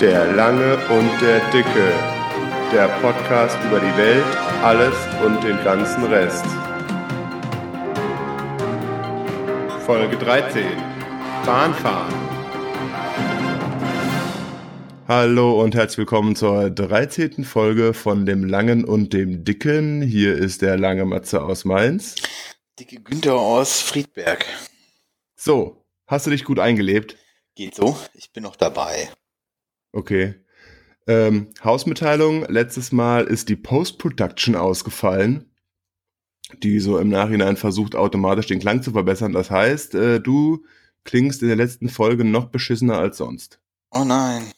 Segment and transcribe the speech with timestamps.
[0.00, 1.90] Der Lange und der Dicke.
[2.70, 4.26] Der Podcast über die Welt,
[4.62, 6.44] alles und den ganzen Rest.
[9.86, 10.66] Folge 13.
[11.46, 12.12] Bahnfahren.
[15.08, 17.44] Hallo und herzlich willkommen zur 13.
[17.44, 20.02] Folge von dem Langen und dem Dicken.
[20.02, 22.16] Hier ist der lange Matze aus Mainz.
[22.78, 24.44] Dicke Günther aus Friedberg.
[25.36, 27.16] So, hast du dich gut eingelebt?
[27.54, 29.08] Geht so, ich bin noch dabei.
[29.92, 30.34] Okay.
[31.06, 35.52] Ähm, Hausmitteilung, letztes Mal ist die Post-Production ausgefallen,
[36.62, 39.32] die so im Nachhinein versucht, automatisch den Klang zu verbessern.
[39.32, 40.64] Das heißt, äh, du
[41.04, 43.60] klingst in der letzten Folge noch beschissener als sonst.
[43.92, 44.52] Oh nein.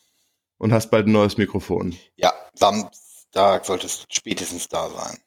[0.56, 1.94] Und hast bald ein neues Mikrofon.
[2.16, 5.18] Ja, Samstag sollte es spätestens da sein.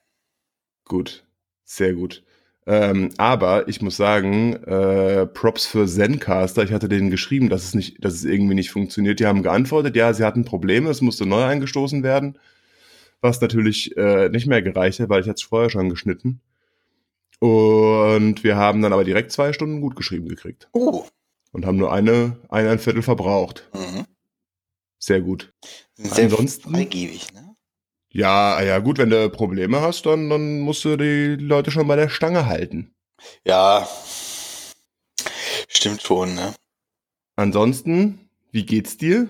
[0.85, 1.25] Gut,
[1.63, 2.23] sehr gut.
[2.67, 6.63] Ähm, aber ich muss sagen, äh, Props für Zencaster.
[6.63, 9.19] Ich hatte denen geschrieben, dass es nicht, dass es irgendwie nicht funktioniert.
[9.19, 12.37] Die haben geantwortet, ja, sie hatten Probleme, es musste neu eingestoßen werden.
[13.19, 16.41] Was natürlich äh, nicht mehr gereicht hat, weil ich hatte es vorher schon geschnitten.
[17.39, 20.69] Und wir haben dann aber direkt zwei Stunden gut geschrieben gekriegt.
[20.73, 21.05] Oh.
[21.51, 23.69] Und haben nur eine, eine ein Viertel verbraucht.
[23.73, 24.05] Mhm.
[24.99, 25.51] Sehr gut.
[25.95, 27.50] Sehr Ansonsten- freigebig, ne?
[28.13, 31.95] Ja, ja, gut, wenn du Probleme hast, dann, dann musst du die Leute schon bei
[31.95, 32.93] der Stange halten.
[33.45, 33.87] Ja.
[35.67, 36.53] Stimmt schon, ne?
[37.37, 39.29] Ansonsten, wie geht's dir?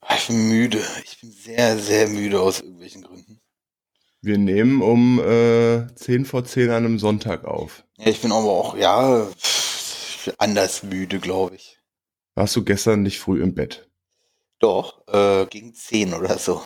[0.00, 0.82] Ah, Ich bin müde.
[1.04, 3.38] Ich bin sehr, sehr müde aus irgendwelchen Gründen.
[4.22, 7.84] Wir nehmen um äh, 10 vor 10 an einem Sonntag auf.
[7.98, 9.28] Ja, ich bin aber auch, ja,
[10.38, 11.78] anders müde, glaube ich.
[12.34, 13.88] Warst du gestern nicht früh im Bett?
[14.58, 16.62] Doch, äh, gegen 10 oder so.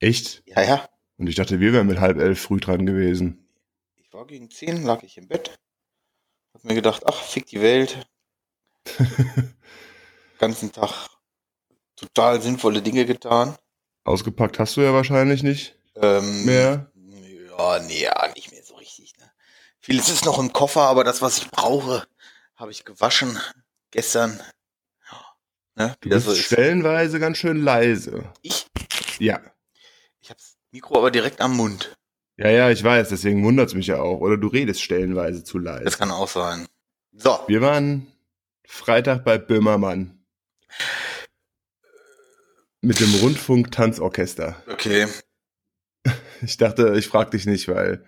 [0.00, 0.42] Echt?
[0.46, 0.88] Ja, ja.
[1.18, 3.48] Und ich dachte, wir wären mit halb elf früh dran gewesen.
[3.96, 5.58] Ich war gegen 10, lag ich im Bett.
[6.54, 8.06] Hab mir gedacht, ach, fick die Welt.
[10.38, 11.08] ganzen Tag
[11.96, 13.56] total sinnvolle Dinge getan.
[14.04, 16.92] Ausgepackt hast du ja wahrscheinlich nicht Ähm, mehr.
[17.58, 19.16] Ja, nee, ja, nicht mehr so richtig.
[19.18, 19.30] Ne?
[19.80, 22.06] Vieles ist noch im Koffer, aber das, was ich brauche,
[22.54, 23.38] habe ich gewaschen
[23.90, 24.40] gestern.
[25.10, 25.26] Ja,
[25.86, 25.96] Ne?
[26.00, 26.42] Du bist so ist.
[26.44, 28.30] stellenweise ganz schön leise.
[28.42, 28.66] Ich,
[29.18, 29.40] Ja.
[30.76, 31.96] Mikro aber direkt am Mund.
[32.36, 34.20] Ja, ja, ich weiß, deswegen wundert's mich ja auch.
[34.20, 35.84] Oder du redest stellenweise zu leise.
[35.84, 36.66] Das kann auch sein.
[37.12, 38.06] So, Wir waren
[38.66, 40.22] Freitag bei Böhmermann.
[42.82, 44.62] Mit dem Rundfunk-Tanzorchester.
[44.70, 45.06] okay.
[46.42, 48.04] Ich dachte, ich frag dich nicht, weil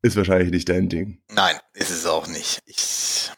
[0.00, 1.20] ist wahrscheinlich nicht dein Ding.
[1.30, 2.60] Nein, ist es auch nicht.
[2.64, 3.30] Ich,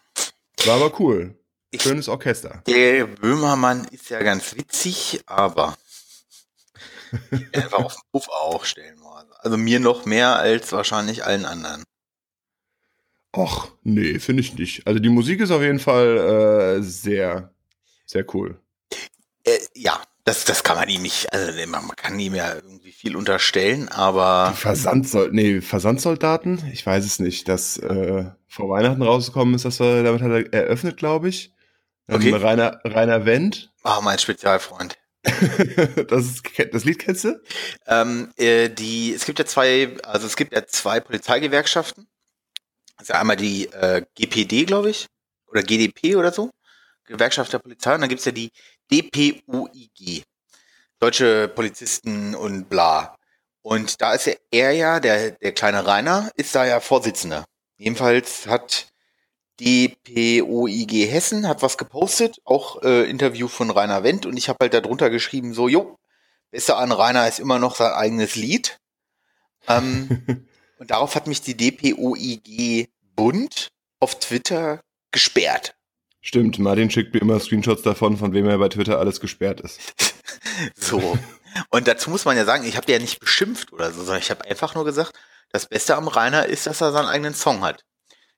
[0.65, 1.37] War aber cool.
[1.73, 2.63] ich, Schönes Orchester.
[2.69, 5.77] der Böhmermann ist ja ganz witzig, aber
[7.53, 9.29] er war auf dem Puff auch stellenweise.
[9.41, 11.85] Also mir noch mehr als wahrscheinlich allen anderen.
[13.37, 14.87] Och, nee, finde ich nicht.
[14.87, 17.53] Also die Musik ist auf jeden Fall äh, sehr,
[18.07, 18.59] sehr cool.
[19.45, 23.17] Äh, ja, das, das kann man ihm nicht, also man kann ihm ja irgendwie viel
[23.17, 26.63] unterstellen, aber Versandsold nee, Versandsoldaten?
[26.73, 27.49] Ich weiß es nicht.
[27.49, 31.53] Das äh, vor Weihnachten rausgekommen ist, das war, damit hat er eröffnet, glaube ich.
[32.09, 32.35] Ähm, Okay.
[32.35, 33.71] Rainer, Rainer Wendt.
[33.83, 34.99] ah, mein Spezialfreund.
[36.09, 37.41] das, ist, das Lied kennst du?
[37.87, 42.07] Ähm, äh, die, es gibt ja zwei, also es gibt ja zwei Polizeigewerkschaften.
[42.97, 45.07] Also einmal die äh, GPD, glaube ich,
[45.47, 46.51] oder GDP oder so,
[47.05, 48.51] Gewerkschaft der Polizei, und dann gibt's ja die
[48.91, 50.25] DPUIG,
[50.99, 53.15] Deutsche Polizisten und bla.
[53.63, 57.45] Und da ist ja er ja, der, der kleine Rainer, ist da ja Vorsitzender.
[57.77, 58.89] Jedenfalls hat
[59.61, 64.75] DPOIG Hessen hat was gepostet, auch äh, Interview von Rainer Wendt und ich habe halt
[64.75, 65.99] darunter geschrieben, so, jo,
[66.51, 68.79] Besser an Rainer ist immer noch sein eigenes Lied.
[69.67, 70.47] Ähm,
[70.79, 73.69] und darauf hat mich die DPOIG Bund
[74.01, 74.81] auf Twitter
[75.11, 75.75] gesperrt.
[76.21, 79.81] Stimmt, Martin schickt mir immer Screenshots davon, von wem er bei Twitter alles gesperrt ist.
[80.75, 81.17] So.
[81.71, 84.31] Und dazu muss man ja sagen, ich habe ja nicht beschimpft oder so, sondern ich
[84.31, 85.13] habe einfach nur gesagt,
[85.51, 87.85] das Beste am Rainer ist, dass er seinen eigenen Song hat.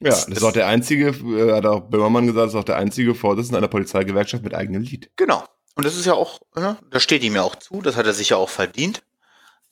[0.02, 2.76] Ja, das ist auch der einzige, äh, hat auch Böhmermann gesagt, das ist auch der
[2.76, 5.10] einzige Vorsitzende einer Polizeigewerkschaft mit eigenem Lied.
[5.16, 5.44] Genau.
[5.74, 8.12] Und das ist ja auch, ne, das steht ihm ja auch zu, das hat er
[8.14, 9.02] sich ja auch verdient.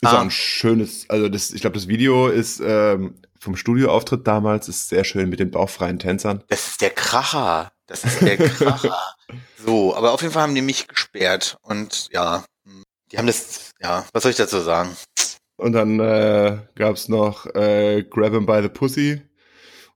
[0.00, 0.18] Ist Ah.
[0.18, 4.88] auch ein schönes, also das, ich glaube, das Video ist ähm, vom Studioauftritt damals, ist
[4.88, 6.44] sehr schön mit den bauchfreien Tänzern.
[6.48, 7.72] Das ist der Kracher.
[7.86, 8.96] Das ist der Kracher.
[9.66, 11.56] so, aber auf jeden Fall haben die mich gesperrt.
[11.62, 12.44] Und ja,
[13.10, 14.90] die haben das, ja, was soll ich dazu sagen?
[15.56, 19.22] Und dann äh, gab's noch äh, Grab 'em by the Pussy.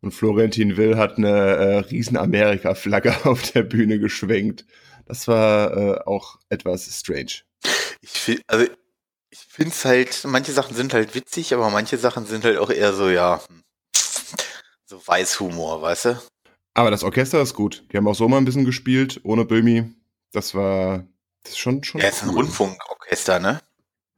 [0.03, 4.67] Und Florentin Will hat eine äh, riesen Amerika-Flagge auf der Bühne geschwenkt.
[5.07, 7.43] Das war äh, auch etwas strange.
[8.01, 8.67] Ich find, also
[9.31, 12.71] ich finde es halt, manche Sachen sind halt witzig, aber manche Sachen sind halt auch
[12.71, 13.63] eher so, ja, hm,
[14.85, 16.23] so Weißhumor, weißt du?
[16.75, 17.85] Aber das Orchester ist gut.
[17.93, 19.85] Die haben auch so mal ein bisschen gespielt, ohne Böhmi.
[20.33, 21.07] Das war,
[21.45, 22.01] Das ist schon, schon.
[22.01, 22.37] Ja, ist ein cool.
[22.37, 23.61] Rundfunkorchester, ne?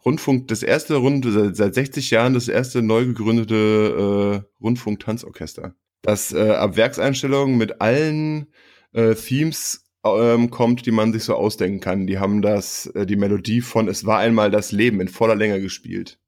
[0.04, 5.74] Rundfunk, das erste Rund, seit seit 60 Jahren das erste neu gegründete äh, Rundfunk-Tanzorchester.
[6.02, 8.52] Das äh, ab Werkseinstellungen mit allen
[8.92, 12.06] äh, Themes ähm, kommt, die man sich so ausdenken kann.
[12.06, 15.62] Die haben das, äh, die Melodie von Es war einmal das Leben in voller Länge
[15.62, 16.20] gespielt.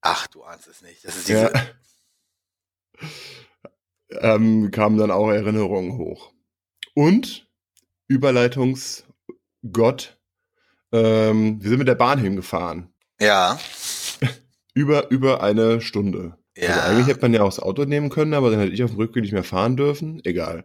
[0.00, 1.04] Ach, du ahnst es nicht.
[1.04, 1.66] Das ist diese, Ja.
[4.34, 6.32] ähm, kamen dann auch Erinnerungen hoch.
[6.94, 7.50] Und
[8.06, 10.16] Überleitungsgott,
[10.92, 12.94] ähm, wir sind mit der Bahn hingefahren.
[13.20, 13.58] Ja,
[14.74, 16.36] Über, über eine Stunde.
[16.56, 16.68] ja.
[16.68, 18.90] Also eigentlich hätte man ja auch das Auto nehmen können, aber dann hätte ich auf
[18.90, 20.20] dem Rückweg nicht mehr fahren dürfen.
[20.24, 20.64] Egal.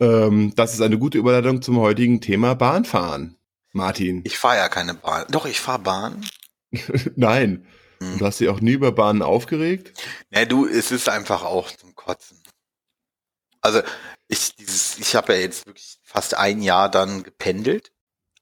[0.00, 3.36] Ähm, das ist eine gute Überleitung zum heutigen Thema Bahnfahren.
[3.72, 4.22] Martin.
[4.24, 5.24] ich fahre ja keine Bahn.
[5.30, 6.24] Doch, ich fahre Bahn.
[7.16, 7.66] Nein.
[8.00, 8.18] Hm.
[8.18, 9.92] Du hast dich auch nie über Bahnen aufgeregt?
[10.30, 12.40] Ja, du, es ist einfach auch zum Kotzen.
[13.60, 13.82] Also,
[14.28, 17.92] ich, dieses, ich habe ja jetzt wirklich fast ein Jahr dann gependelt.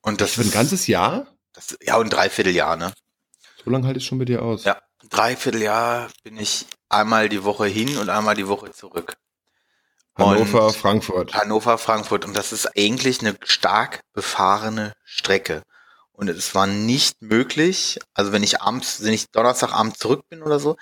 [0.03, 1.27] Und das Für ein ganzes Jahr?
[1.53, 2.93] das, ja, und ein Dreivierteljahr, ne?
[3.65, 4.65] So lange halte ich schon mit dir aus.
[4.65, 9.17] Ja, ein Dreivierteljahr bin ich einmal die Woche hin und einmal die Woche zurück.
[10.17, 11.35] Hannover, Und- Frankfurt.
[11.35, 12.25] Hannover, Frankfurt.
[12.25, 15.63] Und das ist eigentlich eine stark befahrene Strecke.
[16.13, 20.61] Und es war nicht möglich, also wenn ich abends, wenn ich Donnerstagabend zurück bin oder
[20.61, 20.77] so,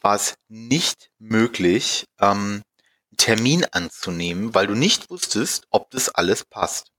[0.00, 2.62] war es nicht möglich, ähm,
[3.10, 6.90] einen Termin anzunehmen, weil du nicht wusstest, ob das alles passt.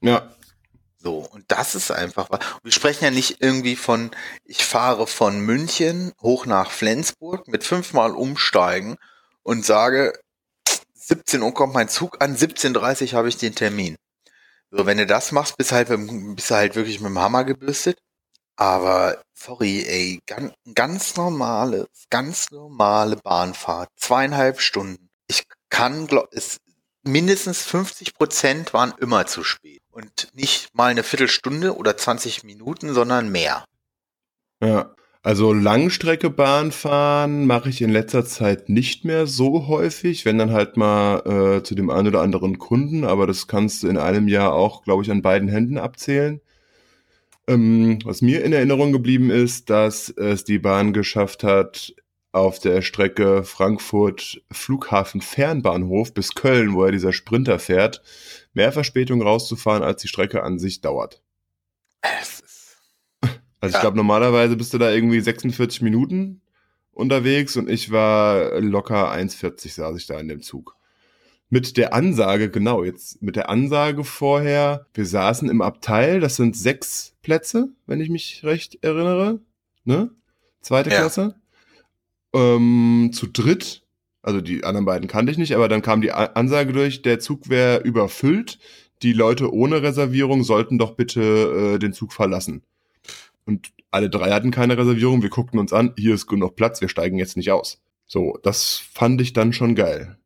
[0.00, 0.34] Ja.
[1.04, 2.40] So, und das ist einfach was.
[2.62, 4.10] Wir sprechen ja nicht irgendwie von,
[4.46, 8.96] ich fahre von München hoch nach Flensburg mit fünfmal umsteigen
[9.42, 10.18] und sage,
[10.94, 13.96] 17 Uhr kommt mein Zug an, 17.30 Uhr habe ich den Termin.
[14.70, 15.88] So, wenn du das machst, bist du halt,
[16.36, 17.98] bist du halt wirklich mit dem Hammer gebürstet.
[18.56, 25.10] Aber, sorry, ey, ganz, ganz normale, ganz normale Bahnfahrt, zweieinhalb Stunden.
[25.26, 26.58] Ich kann, glaub, es,
[27.02, 29.83] mindestens 50 Prozent waren immer zu spät.
[29.94, 33.64] Und nicht mal eine Viertelstunde oder 20 Minuten, sondern mehr.
[34.60, 34.92] Ja.
[35.22, 40.50] Also Langstrecke Bahn fahren mache ich in letzter Zeit nicht mehr so häufig, wenn dann
[40.50, 44.28] halt mal äh, zu dem einen oder anderen Kunden, aber das kannst du in einem
[44.28, 46.40] Jahr auch, glaube ich, an beiden Händen abzählen.
[47.46, 51.94] Ähm, was mir in Erinnerung geblieben ist, dass es die Bahn geschafft hat,
[52.32, 58.02] auf der Strecke Frankfurt Flughafen Fernbahnhof bis Köln, wo ja dieser Sprinter fährt,
[58.54, 61.22] mehr Verspätung rauszufahren, als die Strecke an sich dauert.
[62.00, 62.76] Es ist,
[63.60, 66.40] Also ich glaube, normalerweise bist du da irgendwie 46 Minuten
[66.92, 70.76] unterwegs und ich war locker 1,40 saß ich da in dem Zug.
[71.50, 76.56] Mit der Ansage, genau, jetzt mit der Ansage vorher, wir saßen im Abteil, das sind
[76.56, 79.40] sechs Plätze, wenn ich mich recht erinnere,
[79.84, 80.10] ne?
[80.60, 80.96] Zweite Ja.
[81.00, 81.34] Klasse.
[82.32, 83.83] Ähm, zu dritt,
[84.24, 87.48] also die anderen beiden kannte ich nicht, aber dann kam die Ansage durch, der Zug
[87.50, 88.58] wäre überfüllt,
[89.02, 92.62] die Leute ohne Reservierung sollten doch bitte äh, den Zug verlassen.
[93.44, 95.22] Und alle drei hatten keine Reservierung.
[95.22, 97.82] Wir guckten uns an, hier ist genug Platz, wir steigen jetzt nicht aus.
[98.06, 100.18] So, das fand ich dann schon geil.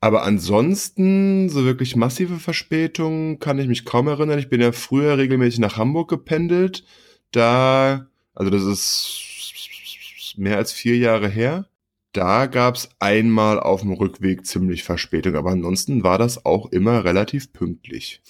[0.00, 4.38] Aber ansonsten, so wirklich massive Verspätungen kann ich mich kaum erinnern.
[4.38, 6.84] Ich bin ja früher regelmäßig nach Hamburg gependelt.
[7.32, 11.69] Da, also das ist mehr als vier Jahre her.
[12.12, 17.52] Da gab's einmal auf dem Rückweg ziemlich Verspätung, aber ansonsten war das auch immer relativ
[17.52, 18.20] pünktlich.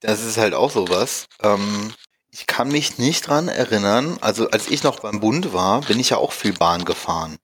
[0.00, 1.26] das ist halt auch sowas.
[1.42, 1.92] Ähm,
[2.32, 6.10] ich kann mich nicht dran erinnern, also als ich noch beim Bund war, bin ich
[6.10, 7.36] ja auch viel Bahn gefahren.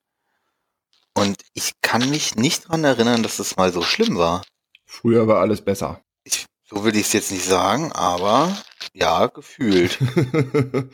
[1.15, 4.43] Und ich kann mich nicht dran erinnern, dass es mal so schlimm war.
[4.85, 6.03] Früher war alles besser.
[6.25, 8.57] Ich, so will ich es jetzt nicht sagen, aber
[8.93, 9.99] ja, gefühlt.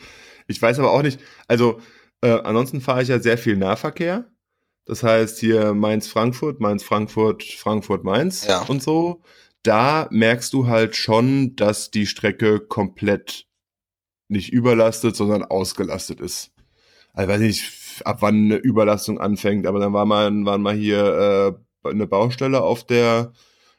[0.46, 1.80] ich weiß aber auch nicht, also
[2.22, 4.31] äh, ansonsten fahre ich ja sehr viel Nahverkehr.
[4.92, 8.60] Das heißt hier Mainz-Frankfurt, Mainz-Frankfurt, Frankfurt-Mainz Ja.
[8.64, 9.22] und so.
[9.62, 13.46] Da merkst du halt schon, dass die Strecke komplett
[14.28, 16.50] nicht überlastet, sondern ausgelastet ist.
[17.14, 21.56] Also weiß nicht, ab wann eine Überlastung anfängt, aber dann war mal, waren mal hier
[21.84, 23.32] äh, eine Baustelle auf der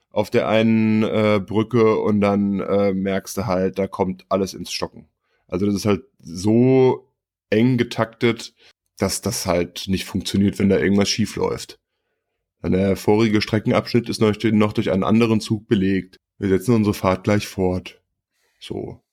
[0.10, 4.72] auf der einen äh, Brücke und dann äh, merkst du halt, da kommt alles ins
[4.72, 5.08] Stocken.
[5.48, 7.08] Also das ist halt so
[7.51, 8.55] eng getaktet,
[9.03, 11.77] dass das halt nicht funktioniert, wenn da irgendwas schief läuft.
[12.63, 16.22] Der vorige Streckenabschnitt ist noch durch einen anderen Zug belegt.
[16.38, 18.01] Wir setzen unsere Fahrt gleich fort.
[18.62, 19.03] So.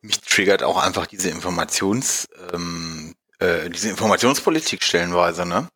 [0.00, 5.68] Mich triggert auch einfach diese Informations, ähm, äh, diese Informationspolitik stellenweise, ne?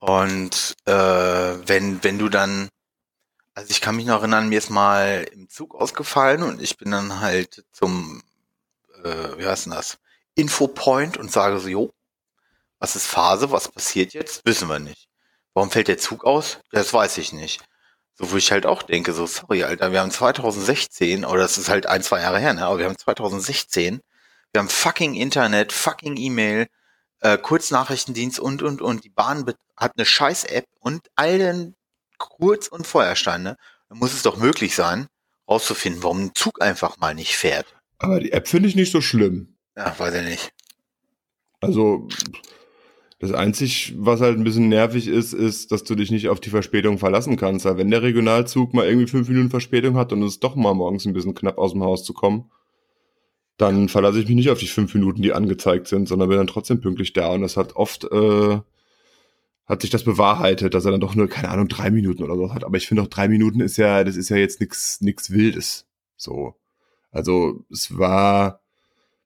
[0.00, 2.68] Und äh, wenn, wenn du dann,
[3.54, 6.90] also ich kann mich noch erinnern, mir ist mal im Zug ausgefallen und ich bin
[6.90, 8.22] dann halt zum,
[9.04, 9.98] äh, wie heißt denn das,
[10.40, 11.92] Infopoint und sage so, jo,
[12.78, 14.44] was ist Phase, was passiert jetzt?
[14.44, 15.08] Wissen wir nicht.
[15.54, 16.58] Warum fällt der Zug aus?
[16.70, 17.62] Das weiß ich nicht.
[18.14, 21.68] So, wo ich halt auch denke, so, sorry, Alter, wir haben 2016, oder das ist
[21.68, 24.00] halt ein, zwei Jahre her, ne, aber wir haben 2016,
[24.52, 26.66] wir haben fucking Internet, fucking E-Mail,
[27.20, 29.04] äh, Kurznachrichtendienst und, und, und.
[29.04, 29.44] Die Bahn
[29.76, 31.76] hat eine scheiß App und all den
[32.18, 33.56] Kurz- und Feuersteine.
[33.88, 35.06] Dann muss es doch möglich sein,
[35.48, 37.66] rauszufinden, warum ein Zug einfach mal nicht fährt.
[37.98, 39.49] Aber die App finde ich nicht so schlimm.
[39.76, 40.52] Ja, weiß ich nicht.
[41.60, 42.08] Also,
[43.20, 46.48] das einzig, was halt ein bisschen nervig ist, ist, dass du dich nicht auf die
[46.48, 47.66] Verspätung verlassen kannst.
[47.66, 51.04] Weil wenn der Regionalzug mal irgendwie fünf Minuten Verspätung hat und es doch mal morgens
[51.04, 52.50] ein bisschen knapp aus dem Haus zu kommen,
[53.58, 56.46] dann verlasse ich mich nicht auf die fünf Minuten, die angezeigt sind, sondern bin dann
[56.46, 57.28] trotzdem pünktlich da.
[57.28, 58.58] Und das hat oft, äh,
[59.66, 62.54] hat sich das bewahrheitet, dass er dann doch nur, keine Ahnung, drei Minuten oder so
[62.54, 62.64] hat.
[62.64, 65.86] Aber ich finde auch drei Minuten ist ja, das ist ja jetzt nix, nix Wildes.
[66.16, 66.54] So.
[67.12, 68.62] Also, es war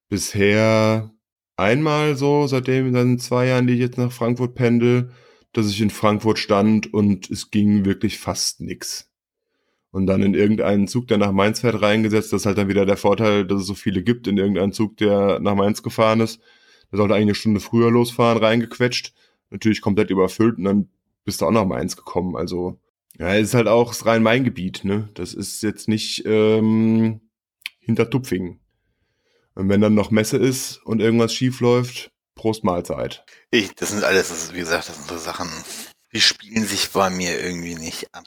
[0.08, 1.10] bisher
[1.56, 5.10] einmal so, seitdem den zwei Jahren, die ich jetzt nach Frankfurt pendel,
[5.52, 9.10] dass ich in Frankfurt stand und es ging wirklich fast nix.
[9.90, 12.32] Und dann in irgendeinen Zug, der nach Mainz fährt, reingesetzt.
[12.32, 14.96] Das ist halt dann wieder der Vorteil, dass es so viele gibt in irgendeinen Zug,
[14.96, 16.40] der nach Mainz gefahren ist.
[16.90, 19.14] Der sollte eigentlich eine Stunde früher losfahren, reingequetscht.
[19.50, 20.88] Natürlich komplett überfüllt und dann
[21.24, 22.34] bist du auch nach Mainz gekommen.
[22.34, 22.80] Also,
[23.16, 25.10] ja, es ist halt auch das Rhein-Main-Gebiet, ne?
[25.14, 27.20] Das ist jetzt nicht ähm,
[27.78, 28.58] hinter Tupfingen.
[29.54, 33.24] Und wenn dann noch Messe ist und irgendwas schief läuft, Prost Mahlzeit.
[33.50, 35.48] Ich, das sind alles, das ist, wie gesagt, das sind so Sachen,
[36.12, 38.24] die spielen sich bei mir irgendwie nicht ab.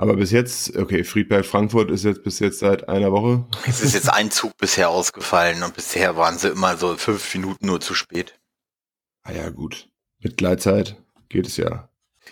[0.00, 3.44] Aber bis jetzt, okay, Friedberg Frankfurt ist jetzt bis jetzt seit einer Woche.
[3.66, 7.66] Es ist jetzt ein Zug bisher ausgefallen und bisher waren sie immer so fünf Minuten
[7.66, 8.38] nur zu spät.
[9.24, 9.88] Ah ja, gut.
[10.20, 10.96] Mit Gleitzeit
[11.28, 11.88] geht es ja.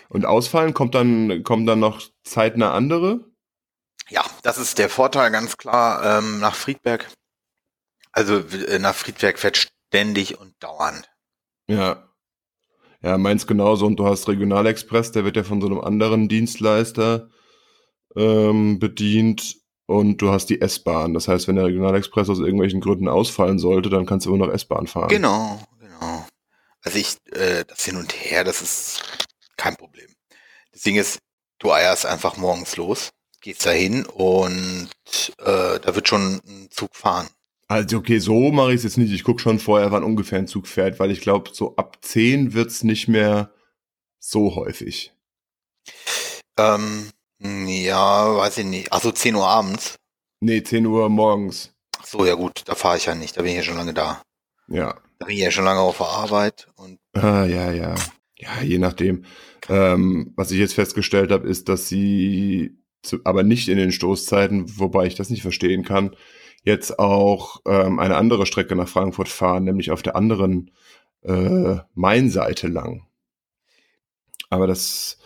[0.07, 3.25] Und ausfallen kommt dann, kommen dann noch zeitnah andere?
[4.09, 7.09] Ja, das ist der Vorteil ganz klar ähm, nach Friedberg.
[8.17, 11.07] Also äh, nach Friedberg fährt ständig und dauernd.
[11.67, 12.09] Ja.
[13.03, 13.85] Ja, meins genauso.
[13.85, 17.29] Und du hast Regionalexpress, der wird ja von so einem anderen Dienstleister
[18.15, 19.57] ähm, bedient.
[19.85, 21.13] Und du hast die S-Bahn.
[21.13, 24.53] Das heißt, wenn der Regionalexpress aus irgendwelchen Gründen ausfallen sollte, dann kannst du immer noch
[24.53, 25.09] S-Bahn fahren.
[25.09, 26.25] Genau, genau.
[26.81, 29.03] Also ich, äh, das hin und her, das ist
[29.57, 30.09] kein Problem.
[30.71, 31.19] Das Ding ist,
[31.59, 34.89] du eierst einfach morgens los, gehst dahin und
[35.37, 37.29] äh, da wird schon ein Zug fahren.
[37.67, 39.11] Also okay, so mache ich es jetzt nicht.
[39.11, 42.53] Ich gucke schon vorher, wann ungefähr ein Zug fährt, weil ich glaube, so ab 10
[42.53, 43.51] wird's nicht mehr
[44.19, 45.13] so häufig.
[46.57, 47.09] Ähm,
[47.39, 48.93] ja, weiß ich nicht.
[48.93, 49.95] Achso, 10 Uhr abends.
[50.39, 51.73] Nee, 10 Uhr morgens.
[51.99, 53.93] Ach so, ja gut, da fahre ich ja nicht, da bin ich ja schon lange
[53.93, 54.21] da.
[54.67, 54.99] Ja.
[55.19, 57.95] Da bin ich ja schon lange auf der Arbeit und Ah, ja, ja.
[58.37, 59.25] Ja, je nachdem.
[59.67, 64.77] Ähm, was ich jetzt festgestellt habe, ist, dass sie, zu, aber nicht in den Stoßzeiten,
[64.77, 66.15] wobei ich das nicht verstehen kann,
[66.67, 70.69] jetzt auch ähm, eine andere Strecke nach Frankfurt fahren, nämlich auf der anderen
[71.23, 73.07] äh, Main-Seite lang.
[74.49, 75.17] Aber das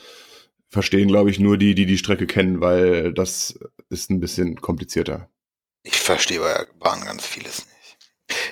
[0.70, 5.30] verstehen, glaube ich, nur die, die die Strecke kennen, weil das ist ein bisschen komplizierter.
[5.84, 7.98] ich verstehe bei der Bahn ganz vieles nicht.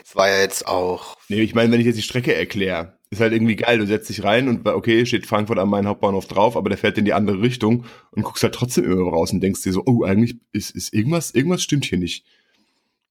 [0.04, 3.22] Es war ja jetzt auch, Nee, ich meine, wenn ich jetzt die Strecke erkläre, ist
[3.22, 3.78] halt irgendwie geil.
[3.78, 6.98] Du setzt dich rein und okay, steht Frankfurt am Main Hauptbahnhof drauf, aber der fährt
[6.98, 10.04] in die andere Richtung und guckst halt trotzdem immer raus und denkst dir so, oh,
[10.04, 12.26] eigentlich ist, ist irgendwas, irgendwas stimmt hier nicht.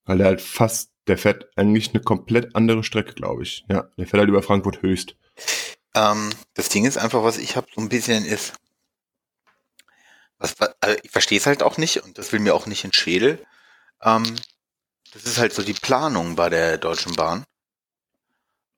[0.09, 3.67] Weil der halt fast, der fährt eigentlich eine komplett andere Strecke, glaube ich.
[3.69, 5.17] Ja, der fährt halt über Frankfurt höchst.
[5.95, 8.55] ähm, das Ding ist einfach, was ich habe so ein bisschen ist,
[10.39, 12.93] was, also ich verstehe es halt auch nicht und das will mir auch nicht in
[12.95, 13.45] Schädel.
[14.01, 14.35] Ähm,
[15.13, 17.45] das ist halt so die Planung bei der Deutschen Bahn.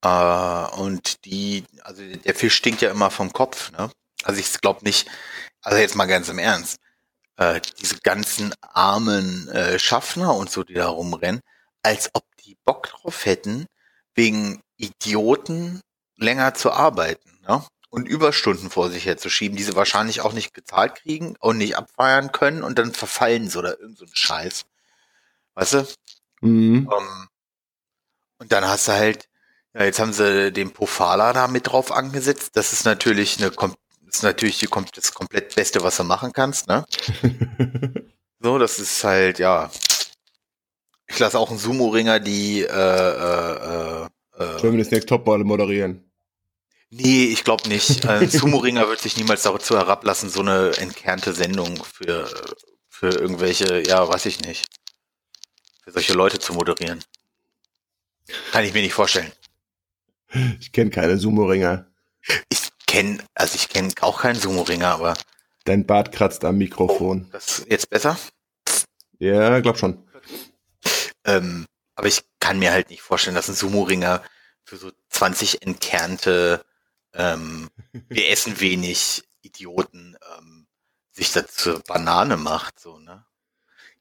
[0.02, 3.88] Äh, und die, also der Fisch stinkt ja immer vom Kopf, ne?
[4.24, 5.08] Also ich glaube nicht,
[5.62, 6.80] also jetzt mal ganz im Ernst,
[7.40, 11.40] äh, diese ganzen armen äh, Schaffner und so, die da rumrennen,
[11.82, 13.66] als ob die Bock drauf hätten,
[14.14, 15.80] wegen Idioten
[16.16, 17.64] länger zu arbeiten, ne?
[17.92, 22.30] Und Überstunden vor sich herzuschieben, die sie wahrscheinlich auch nicht gezahlt kriegen und nicht abfeiern
[22.30, 24.64] können und dann verfallen sie oder irgend so ein Scheiß.
[25.54, 25.86] Weißt du?
[26.42, 26.88] Mhm.
[26.92, 27.28] Ähm,
[28.38, 29.28] und dann hast du halt,
[29.74, 32.52] ja, jetzt haben sie den Pofala da mit drauf angesetzt.
[32.54, 33.74] Das ist natürlich eine, kom-
[34.16, 36.84] ist natürlich die, das komplett Beste, was du machen kannst, ne?
[38.42, 39.70] So, das ist halt, ja.
[41.06, 46.10] Ich lasse auch einen Sumo-Ringer die, äh, äh, äh, äh, Germany's Next Topball moderieren.
[46.88, 48.06] Nee, ich glaube nicht.
[48.06, 52.28] Ein Sumo-Ringer wird sich niemals dazu herablassen, so eine entkernte Sendung für,
[52.88, 54.66] für irgendwelche, ja, weiß ich nicht,
[55.84, 57.04] für solche Leute zu moderieren.
[58.52, 59.30] Kann ich mir nicht vorstellen.
[60.60, 61.86] Ich kenne keine Sumo-Ringer.
[62.48, 62.59] Ich
[62.90, 65.14] kenne, also ich kenne auch keinen Sumo-Ringer, aber
[65.64, 67.28] Dein Bart kratzt am Mikrofon.
[67.30, 68.18] das ist jetzt besser.
[69.18, 70.04] Ja, glaub schon.
[71.24, 74.22] Ähm, aber ich kann mir halt nicht vorstellen, dass ein Sumo-Ringer
[74.64, 76.64] für so 20 entkernte,
[77.14, 77.68] ähm,
[78.08, 80.66] wir essen wenig Idioten, ähm,
[81.12, 83.24] sich das zur Banane macht, so, ne?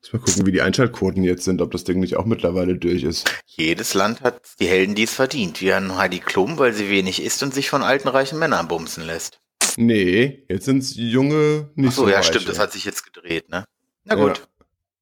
[0.02, 3.04] Muss mal gucken, wie die Einschaltquoten jetzt sind, ob das Ding nicht auch mittlerweile durch
[3.04, 3.30] ist.
[3.46, 5.60] Jedes Land hat die Helden, die es verdient.
[5.62, 9.06] Wie an Heidi Klum, weil sie wenig isst und sich von alten reichen Männern bumsen
[9.06, 9.42] lässt.
[9.76, 12.34] Nee, jetzt sind es junge, nicht Ach so, so ja, reiche.
[12.34, 13.66] stimmt, das hat sich jetzt gedreht, ne?
[14.06, 14.48] Na gut.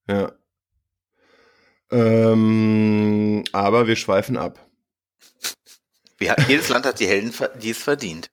[0.09, 0.31] Ja.
[1.91, 4.59] Ähm, aber wir schweifen ab.
[6.19, 8.31] Wir, jedes Land hat die Helden, die es verdient.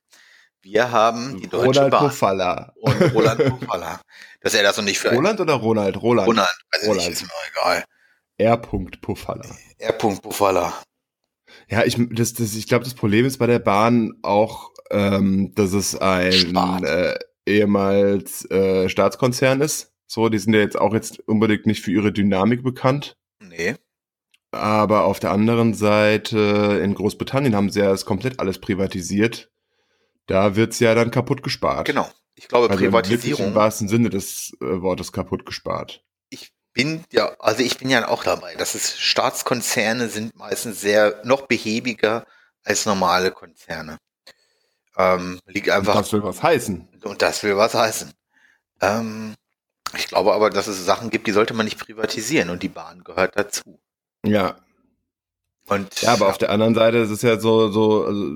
[0.65, 2.73] Wir haben die Deutsche Ronald Bahn Pofalla.
[2.77, 4.01] und Roland Pofalla.
[4.41, 6.01] Dass er das noch nicht für Roland oder Ronald?
[6.01, 6.27] Roland.
[6.27, 7.07] Roland, also Roland.
[7.07, 7.83] nicht, ist mir egal.
[8.39, 8.57] R.
[8.57, 9.45] Pofalla.
[9.77, 9.93] R.
[9.93, 10.73] Pofalla.
[11.69, 15.73] Ja, ich, das, das, ich glaube, das Problem ist bei der Bahn auch, ähm, dass
[15.73, 17.13] es ein äh,
[17.45, 19.93] ehemals äh, Staatskonzern ist.
[20.07, 23.17] So, die sind ja jetzt auch jetzt unbedingt nicht für ihre Dynamik bekannt.
[23.39, 23.75] Nee.
[24.49, 29.51] Aber auf der anderen Seite, in Großbritannien haben sie ja das komplett alles privatisiert.
[30.27, 31.85] Da wird's ja dann kaputt gespart.
[31.87, 32.09] Genau.
[32.35, 33.47] Ich glaube, Also Privatisierung.
[33.47, 36.03] im wahrsten Sinne des äh, Wortes kaputt gespart.
[36.29, 38.53] ich bin ja, also ich bin ja auch dabei.
[38.55, 42.25] Das ist, Staatskonzerne sind meistens sehr noch behäbiger
[42.65, 43.97] als normale Konzerne.
[44.97, 46.89] Ähm, liegt einfach, Das will was heißen.
[47.03, 48.11] und das will was heißen.
[48.81, 49.35] Ähm,
[49.95, 53.03] ich glaube aber, dass es Sachen gibt, die sollte man nicht privatisieren und die Bahn
[53.05, 53.79] gehört dazu.
[54.25, 54.57] Ja.
[55.67, 58.35] Und Ja, aber auf der anderen Seite ist es ja so, so also,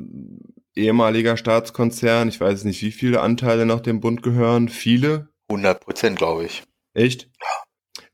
[0.79, 2.29] ehemaliger Staatskonzern.
[2.29, 4.69] Ich weiß nicht, wie viele Anteile noch dem Bund gehören.
[4.69, 5.29] Viele.
[5.49, 6.63] 100 Prozent, glaube ich.
[6.93, 7.29] Echt?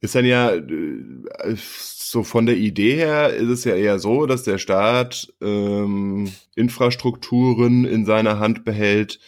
[0.01, 4.43] Ist dann ja äh, so von der Idee her ist es ja eher so, dass
[4.43, 9.19] der Staat ähm, Infrastrukturen in seiner Hand behält,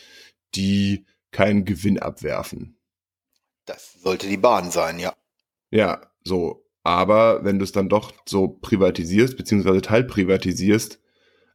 [0.56, 2.78] die keinen Gewinn abwerfen.
[3.66, 5.14] Das sollte die Bahn sein, ja.
[5.72, 6.64] Ja, so.
[6.84, 11.02] Aber wenn du es dann doch so privatisierst, beziehungsweise teilprivatisierst,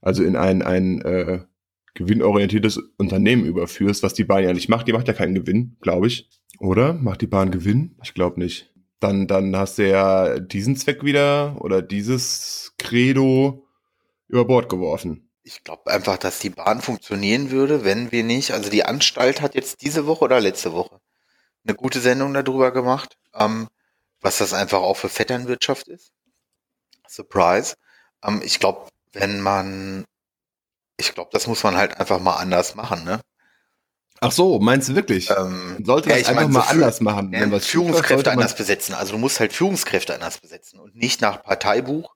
[0.02, 1.44] also in ein, ein äh,
[1.94, 6.06] gewinnorientiertes Unternehmen überführst, was die Bahn ja nicht macht, die macht ja keinen Gewinn, glaube
[6.06, 6.28] ich.
[6.58, 6.94] Oder?
[6.94, 7.96] Macht die Bahn Gewinn?
[8.02, 8.72] Ich glaube nicht.
[9.00, 13.66] Dann, dann hast du ja diesen Zweck wieder oder dieses Credo
[14.28, 15.28] über Bord geworfen.
[15.42, 19.54] Ich glaube einfach, dass die Bahn funktionieren würde, wenn wir nicht, also die Anstalt hat
[19.56, 21.00] jetzt diese Woche oder letzte Woche
[21.64, 23.68] eine gute Sendung darüber gemacht, ähm,
[24.20, 26.12] was das einfach auch für Vetternwirtschaft ist.
[27.08, 27.74] Surprise.
[28.24, 30.04] Ähm, ich glaube, wenn man,
[31.08, 33.20] ich glaube, das muss man halt einfach mal anders machen, ne?
[34.20, 35.30] Ach so, meinst du wirklich?
[35.30, 37.32] Ähm, Man sollte ja, das ich einfach mein, mal so anders machen.
[37.32, 38.94] ja, Führungskräfte anders besetzen.
[38.94, 42.14] Also du musst halt Führungskräfte anders besetzen und nicht nach Parteibuch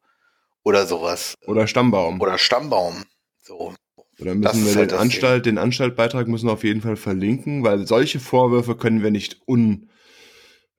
[0.62, 1.34] oder sowas.
[1.46, 2.20] Oder Stammbaum.
[2.20, 3.02] Oder Stammbaum.
[3.42, 3.74] So.
[4.20, 6.80] Oder Das müssen ist wir halt den das Anstalt, den Anstaltbeitrag müssen wir auf jeden
[6.80, 9.90] Fall verlinken, weil solche Vorwürfe können wir nicht un,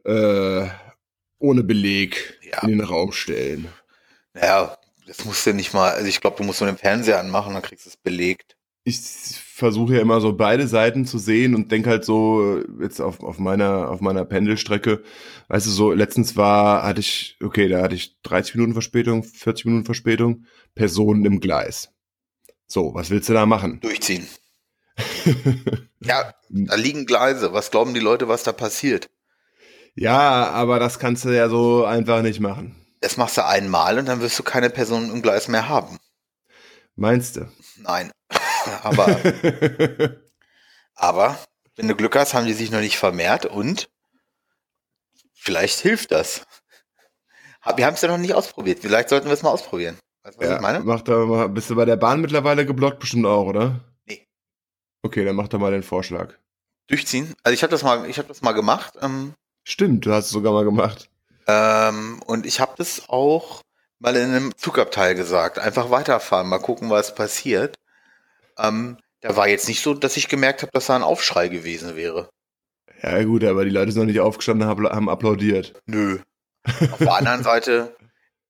[0.05, 0.65] äh,
[1.39, 2.61] ohne Beleg Ja.
[2.63, 3.67] in den Raum stellen.
[4.33, 7.53] Naja, das musst du nicht mal, also ich glaube, du musst nur den Fernseher anmachen,
[7.53, 8.55] dann kriegst du es belegt.
[8.83, 13.21] Ich versuche ja immer so beide Seiten zu sehen und denke halt so, jetzt auf,
[13.21, 15.03] auf meiner, auf meiner Pendelstrecke,
[15.49, 19.65] weißt du, so letztens war, hatte ich, okay, da hatte ich 30 Minuten Verspätung, 40
[19.65, 21.89] Minuten Verspätung, Personen im Gleis.
[22.67, 23.79] So, was willst du da machen?
[23.81, 24.27] Durchziehen.
[25.99, 27.53] Ja, da liegen Gleise.
[27.53, 29.09] Was glauben die Leute, was da passiert?
[29.95, 32.86] ja, aber das kannst du ja so einfach nicht machen.
[32.99, 35.99] Das machst du einmal und dann wirst du keine Person im Gleis mehr haben.
[36.95, 37.51] Meinst du?
[37.77, 38.11] Nein.
[38.83, 39.07] Aber,
[40.95, 41.39] aber,
[41.75, 43.89] wenn du Glück hast, haben die sich noch nicht vermehrt und
[45.33, 46.45] vielleicht hilft das.
[47.75, 48.79] Wir haben es ja noch nicht ausprobiert.
[48.79, 49.97] Vielleicht sollten wir es mal ausprobieren.
[50.23, 50.79] Weißt du, was ja, ich meine?
[50.81, 53.79] mach da mal, bist du bei der Bahn mittlerweile geblockt bestimmt auch, oder?
[54.05, 54.25] Nee.
[55.01, 56.33] Okay, dann mach doch mal den Vorschlag.
[56.87, 57.33] Durchziehen.
[57.43, 58.93] Also ich habe das mal, ich habe das mal gemacht.
[59.01, 59.33] Ähm,
[59.63, 61.09] Stimmt, du hast es sogar mal gemacht.
[61.47, 63.61] Ähm, und ich habe das auch
[63.99, 65.59] mal in einem Zugabteil gesagt.
[65.59, 67.75] Einfach weiterfahren, mal gucken, was passiert.
[68.57, 71.95] Ähm, da war jetzt nicht so, dass ich gemerkt habe, dass da ein Aufschrei gewesen
[71.95, 72.29] wäre.
[73.01, 75.81] Ja gut, aber die Leute sind noch nicht aufgestanden, haben, haben applaudiert.
[75.85, 76.19] Nö.
[76.91, 77.95] Auf der anderen Seite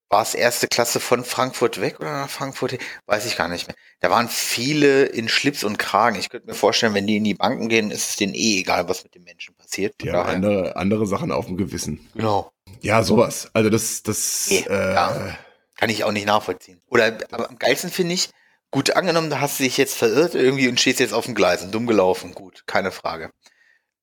[0.09, 2.79] war es erste Klasse von Frankfurt weg oder nach Frankfurt hin?
[3.05, 3.75] Weiß ich gar nicht mehr.
[3.99, 6.17] Da waren viele in Schlips und Kragen.
[6.17, 8.87] Ich könnte mir vorstellen, wenn die in die Banken gehen, ist es denen eh egal,
[8.87, 9.95] was mit den Menschen passiert.
[10.01, 12.07] Die haben andere, andere Sachen auf dem Gewissen.
[12.13, 12.51] Genau.
[12.81, 13.49] Ja, sowas.
[13.53, 15.37] Also das, das, Nee, äh, ja.
[15.75, 16.81] Kann ich auch nicht nachvollziehen.
[16.87, 18.29] Oder aber am geilsten finde ich,
[18.71, 21.63] gut angenommen, da hast du dich jetzt verirrt irgendwie und stehst jetzt auf dem Gleis
[21.63, 22.33] und dumm gelaufen.
[22.33, 23.31] Gut, keine Frage.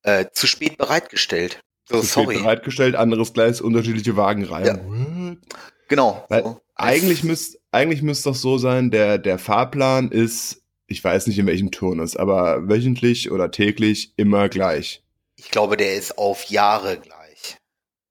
[0.03, 1.61] Äh, zu spät bereitgestellt.
[1.89, 2.39] So, zu spät sorry.
[2.39, 5.39] bereitgestellt, anderes Gleis, unterschiedliche Wagenreihen.
[5.43, 5.59] What?
[5.95, 6.27] Genau.
[6.29, 6.61] So.
[6.75, 11.47] Eigentlich müsste eigentlich müsste doch so sein, der, der Fahrplan ist, ich weiß nicht in
[11.47, 15.03] welchem Turnus, aber wöchentlich oder täglich immer gleich.
[15.37, 17.59] Ich glaube, der ist auf Jahre gleich.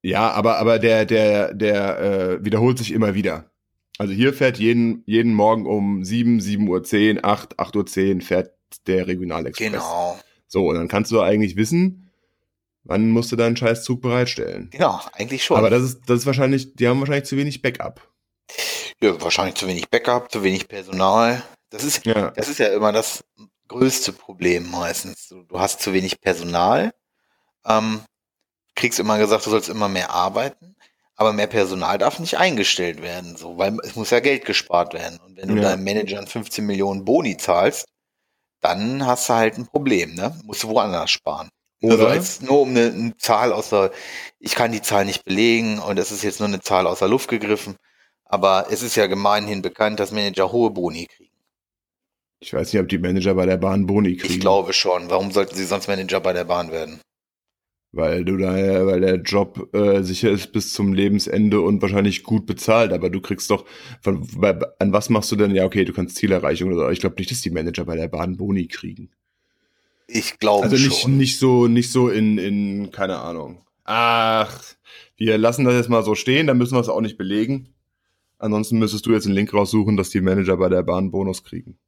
[0.02, 3.50] Ja, aber, aber der, der, der äh, wiederholt sich immer wieder.
[3.96, 8.20] Also hier fährt jeden, jeden Morgen um 7, 7 Uhr 10, 8, 8 Uhr 10
[8.20, 8.52] fährt
[8.86, 9.72] der Regionalexpress.
[9.72, 10.18] Genau.
[10.46, 12.03] So, und dann kannst du eigentlich wissen,
[12.84, 14.68] Wann musst du deinen Scheißzug bereitstellen?
[14.70, 15.56] Genau, eigentlich schon.
[15.56, 18.06] Aber das ist, das ist wahrscheinlich, die haben wahrscheinlich zu wenig Backup.
[19.00, 21.42] Ja, wahrscheinlich zu wenig Backup, zu wenig Personal.
[21.70, 23.24] Das ist ja, das ist ja immer das
[23.68, 25.28] größte Problem meistens.
[25.28, 26.92] Du, du hast zu wenig Personal,
[27.66, 28.02] ähm,
[28.74, 30.76] kriegst immer gesagt, du sollst immer mehr arbeiten,
[31.16, 35.18] aber mehr Personal darf nicht eingestellt werden, so, weil es muss ja Geld gespart werden.
[35.24, 35.62] Und wenn du ja.
[35.62, 37.86] deinem Manager 15 Millionen Boni zahlst,
[38.60, 40.38] dann hast du halt ein Problem, ne?
[40.44, 41.50] Musst du woanders sparen.
[41.90, 42.12] Also Oder?
[42.12, 43.90] Also als nur um eine, eine Zahl aus der,
[44.38, 47.08] ich kann die Zahl nicht belegen und es ist jetzt nur eine Zahl aus der
[47.08, 47.76] Luft gegriffen,
[48.24, 51.30] aber es ist ja gemeinhin bekannt, dass Manager hohe Boni kriegen.
[52.40, 54.34] Ich weiß nicht, ob die Manager bei der Bahn Boni kriegen.
[54.34, 55.08] Ich glaube schon.
[55.08, 57.00] Warum sollten sie sonst Manager bei der Bahn werden?
[57.92, 58.52] Weil du da,
[58.86, 63.20] weil der Job äh, sicher ist bis zum Lebensende und wahrscheinlich gut bezahlt, aber du
[63.20, 63.64] kriegst doch,
[64.02, 65.54] von, bei, an was machst du denn?
[65.54, 66.90] Ja, okay, du kannst Zielerreichung oder so.
[66.90, 69.10] Ich glaube nicht, dass die Manager bei der Bahn Boni kriegen.
[70.06, 71.16] Ich glaube Also nicht, schon.
[71.16, 73.64] nicht so, nicht so in, in, keine Ahnung.
[73.84, 74.62] Ach,
[75.16, 77.74] wir lassen das jetzt mal so stehen, dann müssen wir es auch nicht belegen.
[78.38, 81.78] Ansonsten müsstest du jetzt einen Link raussuchen, dass die Manager bei der Bahn Bonus kriegen.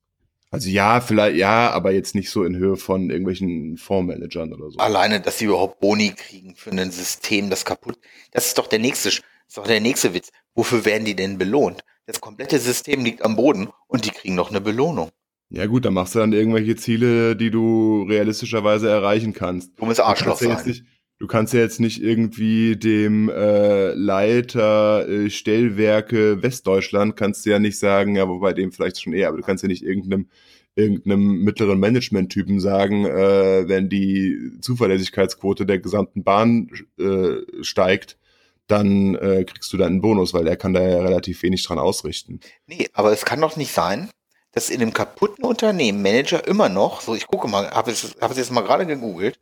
[0.51, 4.79] Also ja, vielleicht ja, aber jetzt nicht so in Höhe von irgendwelchen Fondsmanagern oder so.
[4.79, 7.99] Alleine, dass sie überhaupt Boni kriegen für ein System, das kaputt.
[8.31, 9.23] Das ist doch der nächste, ist
[9.55, 10.31] doch der nächste Witz.
[10.55, 11.83] Wofür werden die denn belohnt?
[12.07, 15.11] Das komplette System liegt am Boden und die kriegen noch eine Belohnung.
[15.49, 19.79] Ja gut, dann machst du dann irgendwelche Ziele, die du realistischerweise erreichen kannst.
[19.79, 20.67] Dummes Arschloch du sein.
[20.67, 20.85] Nicht,
[21.19, 27.59] du kannst ja jetzt nicht irgendwie dem äh, Leiter äh, Stellwerke Westdeutschland kannst du ja
[27.59, 30.29] nicht sagen, ja, wobei dem vielleicht schon eher, aber du kannst ja nicht irgendeinem
[30.77, 38.19] irgendeinem mittleren Management-Typen sagen, äh, wenn die Zuverlässigkeitsquote der gesamten Bahn äh, steigt,
[38.67, 41.79] dann äh, kriegst du dann einen Bonus, weil er kann da ja relativ wenig dran
[41.79, 42.41] ausrichten.
[42.67, 44.11] Nee, aber es kann doch nicht sein,
[44.57, 48.31] dass in einem kaputten Unternehmen Manager immer noch, so ich gucke mal, habe es, hab
[48.31, 49.38] es jetzt mal gerade gegoogelt,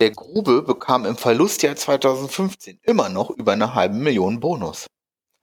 [0.00, 4.88] der Grube bekam im Verlustjahr 2015 immer noch über eine halbe Million Bonus.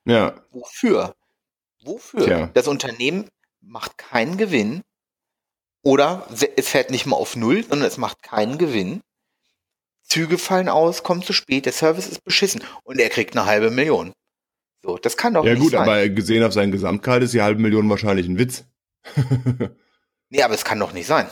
[0.04, 0.36] Ja.
[0.52, 1.16] Wofür?
[1.86, 2.26] Wofür?
[2.26, 2.50] Tja.
[2.54, 3.30] Das Unternehmen
[3.62, 4.82] macht keinen Gewinn
[5.84, 9.00] oder es fährt nicht mal auf Null, sondern es macht keinen Gewinn.
[10.02, 13.72] Züge fallen aus, kommen zu spät, der Service ist beschissen und er kriegt eine halbe
[13.72, 14.12] Million.
[14.82, 15.88] So, das kann doch ja, nicht gut, sein.
[15.88, 18.66] Ja gut, aber gesehen auf seinen Gesamtgehalt ist die halbe Million wahrscheinlich ein Witz.
[20.30, 21.28] nee, aber es kann doch nicht sein.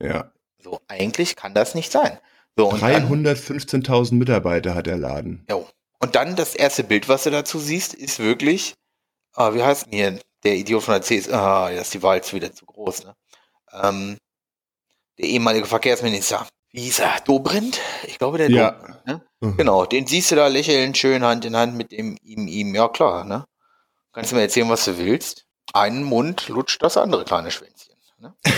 [0.00, 0.32] Ja.
[0.58, 2.18] So, eigentlich kann das nicht sein.
[2.56, 5.44] So, 315.000 Mitarbeiter hat der Laden.
[5.48, 5.56] Ja.
[5.98, 8.74] Und dann das erste Bild, was du dazu siehst, ist wirklich,
[9.32, 11.30] ah, wie heißt denn hier der Idiot von der CS?
[11.30, 13.14] Ah, ja, ist die Wahl jetzt wieder zu groß, ne?
[13.72, 14.16] Ähm,
[15.18, 16.46] der ehemalige Verkehrsminister.
[16.70, 17.20] Wie hieß er?
[17.24, 17.80] Dobrindt?
[18.06, 18.72] Ich glaube, der ja.
[18.72, 19.22] Dobrindt, ne?
[19.40, 19.56] mhm.
[19.56, 22.88] Genau, den siehst du da lächeln, schön Hand in Hand mit dem ihm, ihm, ja
[22.88, 23.46] klar, ne?
[24.12, 25.45] Kannst du mir erzählen, was du willst?
[25.72, 27.94] Einen Mund lutscht das andere kleine Schwänzchen.
[28.20, 28.34] Ne?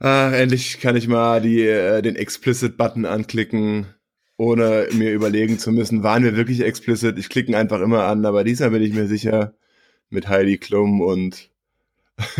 [0.00, 3.94] ah, endlich kann ich mal die, äh, den Explicit-Button anklicken,
[4.36, 7.18] ohne mir überlegen zu müssen, waren wir wirklich explicit?
[7.18, 9.54] Ich klicke einfach immer an, aber diesmal bin ich mir sicher
[10.08, 11.50] mit Heidi Klum und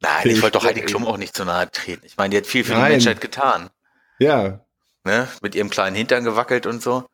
[0.00, 2.06] Nein, ich wollte doch Heidi Klum auch nicht zu nahe treten.
[2.06, 2.86] Ich meine, die hat viel für Nein.
[2.86, 3.70] die Menschheit getan.
[4.18, 4.64] Ja.
[5.04, 5.28] Ne?
[5.42, 7.06] Mit ihrem kleinen Hintern gewackelt und so.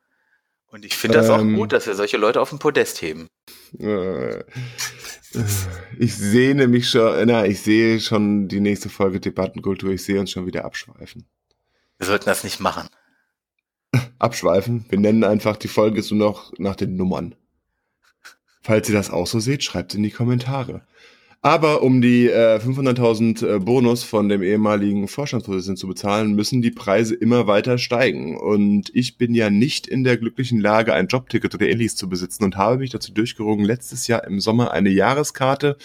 [0.73, 3.29] Und ich finde das ähm, auch gut, dass wir solche Leute auf den Podest heben.
[3.79, 4.43] Äh,
[5.99, 10.31] ich sehe nämlich schon, na, ich sehe schon die nächste Folge Debattenkultur, ich sehe uns
[10.31, 11.29] schon wieder abschweifen.
[11.99, 12.89] Wir sollten das nicht machen.
[14.19, 14.87] Abschweifen?
[14.89, 17.35] Wir nennen einfach die Folge so noch nach den Nummern.
[18.63, 20.87] Falls ihr das auch so seht, schreibt in die Kommentare.
[21.45, 26.71] Aber um die äh, 500.000 äh, Bonus von dem ehemaligen Vorstandsvorsitzenden zu bezahlen, müssen die
[26.71, 28.39] Preise immer weiter steigen.
[28.39, 32.45] Und ich bin ja nicht in der glücklichen Lage, ein Jobticket oder ähnliches zu besitzen
[32.45, 35.77] und habe mich dazu durchgerungen, letztes Jahr im Sommer eine Jahreskarte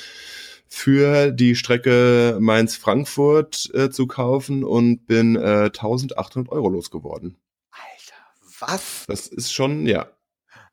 [0.67, 7.36] für die Strecke Mainz-Frankfurt äh, zu kaufen und bin äh, 1800 Euro losgeworden.
[7.72, 9.06] Alter, was?
[9.08, 10.06] Das ist schon, ja.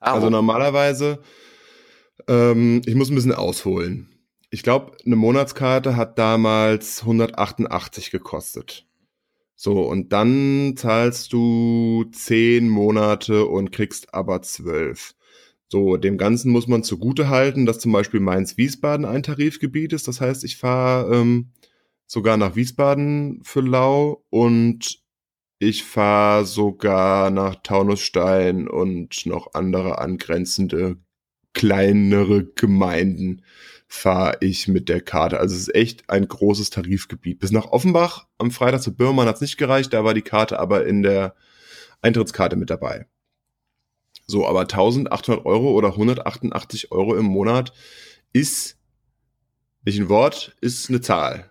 [0.00, 1.20] Ah, also normalerweise,
[2.28, 4.10] ähm, ich muss ein bisschen ausholen
[4.54, 8.86] ich glaube, eine Monatskarte hat damals 188 gekostet.
[9.56, 15.16] So, und dann zahlst du zehn Monate und kriegst aber zwölf.
[15.66, 20.06] So, dem Ganzen muss man zugute halten, dass zum Beispiel Mainz-Wiesbaden ein Tarifgebiet ist.
[20.06, 21.50] Das heißt, ich fahre ähm,
[22.06, 25.00] sogar nach Wiesbaden für Lau und
[25.58, 30.98] ich fahre sogar nach Taunusstein und noch andere angrenzende
[31.54, 33.42] kleinere Gemeinden
[33.94, 35.38] fahre ich mit der Karte.
[35.38, 37.38] Also es ist echt ein großes Tarifgebiet.
[37.38, 40.58] Bis nach Offenbach am Freitag zu Birmann hat es nicht gereicht, da war die Karte
[40.58, 41.34] aber in der
[42.02, 43.06] Eintrittskarte mit dabei.
[44.26, 47.72] So, aber 1800 Euro oder 188 Euro im Monat
[48.32, 48.78] ist,
[49.84, 51.50] nicht ein Wort, ist eine Zahl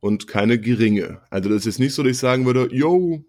[0.00, 1.22] und keine geringe.
[1.30, 3.24] Also das ist jetzt nicht so, dass ich sagen würde, yo,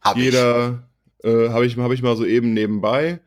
[0.00, 0.90] Hab Jeder
[1.22, 3.20] äh, habe ich, hab ich mal so eben nebenbei.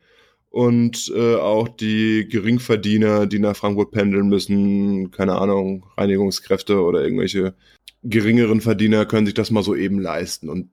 [0.50, 7.54] Und äh, auch die Geringverdiener, die nach Frankfurt pendeln müssen, keine Ahnung, Reinigungskräfte oder irgendwelche
[8.02, 10.48] geringeren Verdiener können sich das mal so eben leisten.
[10.48, 10.70] Und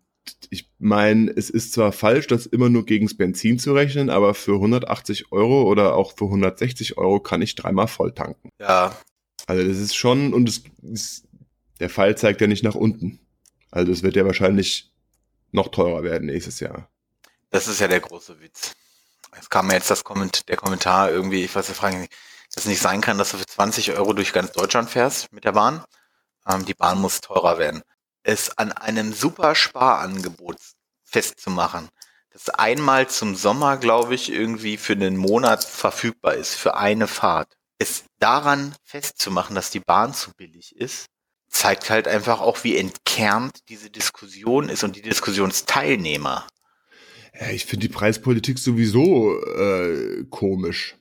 [0.50, 4.56] ich meine, es ist zwar falsch, das immer nur gegens Benzin zu rechnen, aber für
[4.56, 8.50] 180 Euro oder auch für 160 Euro kann ich dreimal voll tanken.
[8.60, 8.98] Ja.
[9.46, 11.28] Also das ist schon, und es ist,
[11.80, 13.20] der Fall zeigt ja nicht nach unten.
[13.72, 14.92] Also es wird ja wahrscheinlich
[15.52, 16.90] noch teurer werden nächstes Jahr.
[17.50, 18.76] Das ist ja der große Witz.
[19.39, 22.08] Es kam mir jetzt das Komment der Kommentar irgendwie, ich weiß nicht, fragen,
[22.54, 25.43] dass es nicht sein kann, dass du für 20 Euro durch ganz Deutschland fährst mit
[25.43, 25.84] der Bahn.
[26.47, 27.84] Ähm, die Bahn muss teurer werden.
[28.23, 30.58] Es an einem super Sparangebot
[31.04, 31.89] festzumachen,
[32.32, 37.58] das einmal zum Sommer, glaube ich, irgendwie für einen Monat verfügbar ist, für eine Fahrt.
[37.80, 41.08] Es daran festzumachen, dass die Bahn zu billig ist,
[41.50, 46.47] zeigt halt einfach auch, wie entkernt diese Diskussion ist und die Diskussionsteilnehmer.
[47.39, 50.95] Ja, ich finde die Preispolitik sowieso äh, komisch.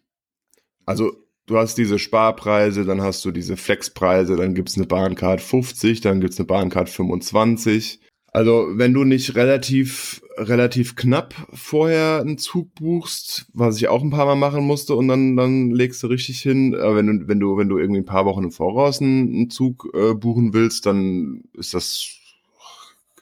[0.85, 1.12] Also
[1.46, 6.20] du hast diese Sparpreise, dann hast du diese Flexpreise, dann gibt's eine Bahncard 50, dann
[6.20, 8.01] gibt's eine Bahncard 25.
[8.33, 14.11] Also wenn du nicht relativ relativ knapp vorher einen Zug buchst, was ich auch ein
[14.11, 16.75] paar Mal machen musste, und dann dann legst du richtig hin.
[16.75, 19.51] Aber wenn du wenn du wenn du irgendwie ein paar Wochen im Voraus einen, einen
[19.51, 22.07] Zug äh, buchen willst, dann ist das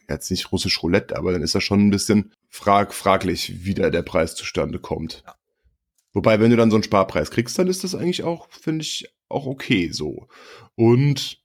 [0.08, 3.90] jetzt nicht russisch Roulette, aber dann ist das schon ein bisschen frag, fraglich, wie da
[3.90, 5.24] der Preis zustande kommt.
[5.26, 5.34] Ja.
[6.12, 9.12] Wobei, wenn du dann so einen Sparpreis kriegst, dann ist das eigentlich auch, finde ich,
[9.28, 10.28] auch okay so.
[10.76, 11.42] Und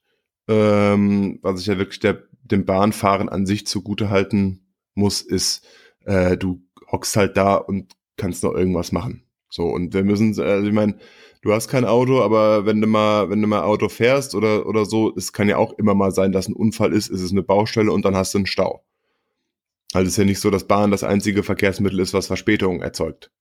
[0.48, 5.65] ähm, was ich ja wirklich der, dem Bahnfahren an sich zugute halten muss, ist,
[6.06, 9.24] äh, du hockst halt da und kannst noch irgendwas machen.
[9.50, 11.00] So, und wir müssen, also ich meine,
[11.41, 14.86] du hast kein Auto, aber wenn du mal, wenn du mal Auto fährst oder, oder
[14.86, 17.41] so, es kann ja auch immer mal sein, dass ein Unfall ist, ist es eine
[17.41, 18.84] Baustelle und dann hast du einen Stau.
[19.93, 23.32] Also es ist ja nicht so, dass Bahn das einzige Verkehrsmittel ist, was Verspätungen erzeugt.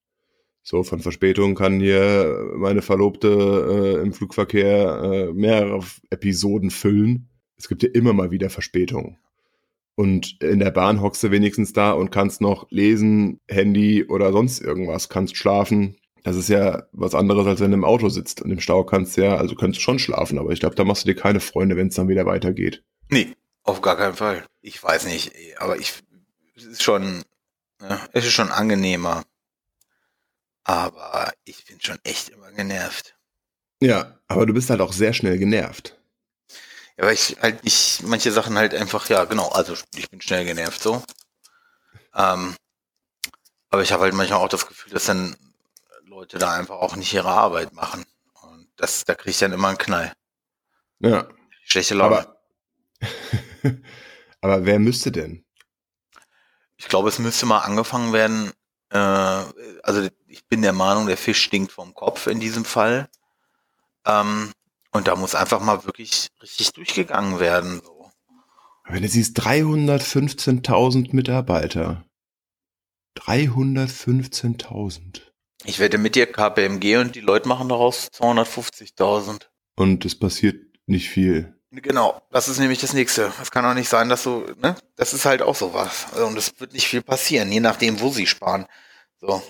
[0.62, 7.28] So, von Verspätungen kann hier meine Verlobte äh, im Flugverkehr äh, mehrere Episoden füllen.
[7.56, 9.18] Es gibt ja immer mal wieder Verspätungen.
[9.94, 14.60] Und in der Bahn hockst du wenigstens da und kannst noch lesen, Handy oder sonst
[14.60, 15.96] irgendwas, kannst schlafen.
[16.22, 18.42] Das ist ja was anderes, als wenn du im Auto sitzt.
[18.42, 21.04] Und im Stau kannst ja, also kannst du schon schlafen, aber ich glaube, da machst
[21.04, 22.84] du dir keine Freunde, wenn es dann wieder weitergeht.
[23.08, 23.34] Nee,
[23.64, 24.44] auf gar keinen Fall.
[24.60, 25.94] Ich weiß nicht, aber ich
[26.58, 27.24] es ist schon,
[28.12, 29.24] es ist schon angenehmer.
[30.64, 33.16] Aber ich bin schon echt immer genervt.
[33.80, 35.96] Ja, aber du bist halt auch sehr schnell genervt.
[36.96, 40.44] Ja, weil ich halt nicht, manche Sachen halt einfach, ja, genau, also ich bin schnell
[40.44, 41.02] genervt so.
[42.14, 42.56] Ähm,
[43.70, 45.36] aber ich habe halt manchmal auch das Gefühl, dass dann
[46.04, 48.04] Leute da einfach auch nicht ihre Arbeit machen.
[48.42, 50.12] Und das, da kriege ich dann immer einen Knall.
[50.98, 51.28] Ja.
[51.64, 52.18] Schlechte Laune.
[52.18, 52.40] Aber,
[54.40, 55.44] aber wer müsste denn?
[56.78, 58.52] Ich glaube, es müsste mal angefangen werden.
[58.90, 59.44] Äh,
[59.82, 63.08] also ich bin der Meinung, der Fisch stinkt vom Kopf in diesem Fall.
[64.06, 64.52] Ähm,
[64.92, 67.82] und da muss einfach mal wirklich richtig durchgegangen werden.
[67.84, 68.10] So.
[68.88, 72.04] Wenn du siehst, 315.000 Mitarbeiter.
[73.18, 75.22] 315.000.
[75.64, 79.48] Ich wette mit dir KPMG und die Leute machen daraus 250.000.
[79.74, 81.57] Und es passiert nicht viel.
[81.70, 83.32] Genau, das ist nämlich das nächste.
[83.42, 84.74] Es kann auch nicht sein, dass so, ne?
[84.96, 86.06] Das ist halt auch sowas.
[86.12, 88.66] Also, und es wird nicht viel passieren, je nachdem, wo sie sparen.
[89.20, 89.42] So.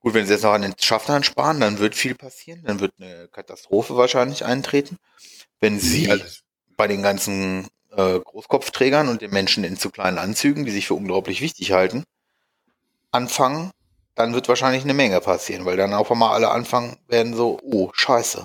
[0.00, 2.62] Gut, wenn sie jetzt noch an den Schaffnern sparen, dann wird viel passieren.
[2.64, 4.96] Dann wird eine Katastrophe wahrscheinlich eintreten.
[5.60, 6.42] Wenn sie Alles.
[6.76, 10.94] bei den ganzen äh, Großkopfträgern und den Menschen in zu kleinen Anzügen, die sich für
[10.94, 12.04] unglaublich wichtig halten,
[13.10, 13.70] anfangen,
[14.14, 17.90] dann wird wahrscheinlich eine Menge passieren, weil dann auf einmal alle anfangen werden so, oh,
[17.92, 18.44] scheiße.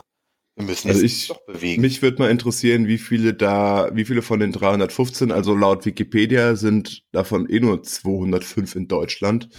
[0.57, 1.83] Wir müssen Also ich, doch bewegen.
[1.83, 6.55] mich würde mal interessieren, wie viele da, wie viele von den 315, also laut Wikipedia
[6.55, 9.49] sind davon eh nur 205 in Deutschland.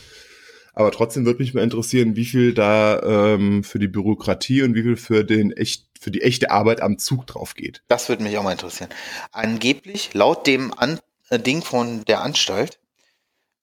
[0.73, 3.01] Aber trotzdem würde mich mal interessieren, wie viel da
[3.35, 6.99] ähm, für die Bürokratie und wie viel für den echt, für die echte Arbeit am
[6.99, 7.83] Zug drauf geht.
[7.87, 8.91] Das würde mich auch mal interessieren.
[9.31, 10.99] Angeblich, laut dem An
[11.31, 12.81] äh, Ding von der Anstalt,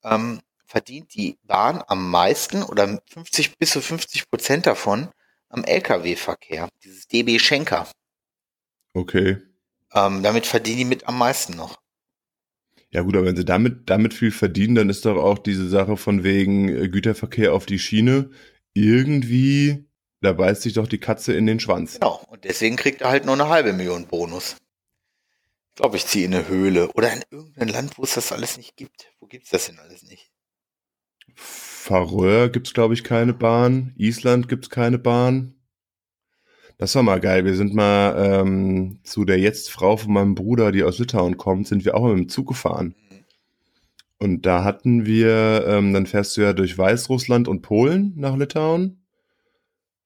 [0.05, 5.09] ähm, verdient die Bahn am meisten oder 50 bis zu 50 Prozent davon
[5.55, 6.69] am Lkw-Verkehr.
[6.83, 7.87] Dieses DB Schenker.
[8.93, 9.37] Okay.
[9.93, 11.79] Ähm, damit verdienen die mit am meisten noch.
[12.91, 15.97] Ja gut, aber wenn sie damit, damit viel verdienen, dann ist doch auch diese Sache
[15.97, 18.29] von wegen äh, Güterverkehr auf die Schiene
[18.73, 19.85] irgendwie,
[20.21, 21.95] da beißt sich doch die Katze in den Schwanz.
[21.95, 22.23] Genau.
[22.27, 24.57] Und deswegen kriegt er halt nur eine halbe Million Bonus.
[25.69, 26.89] Ich glaube, ich ziehe in eine Höhle.
[26.93, 29.11] Oder in irgendein Land, wo es das alles nicht gibt.
[29.19, 30.31] Wo gibt's das denn alles nicht?
[31.85, 35.53] Färöer gibt's glaube ich keine Bahn, Island gibt's keine Bahn.
[36.79, 37.45] Das war mal geil.
[37.45, 41.67] Wir sind mal ähm, zu der jetzt Frau von meinem Bruder, die aus Litauen kommt,
[41.67, 42.95] sind wir auch mit dem Zug gefahren.
[44.17, 49.05] Und da hatten wir, ähm, dann fährst du ja durch Weißrussland und Polen nach Litauen.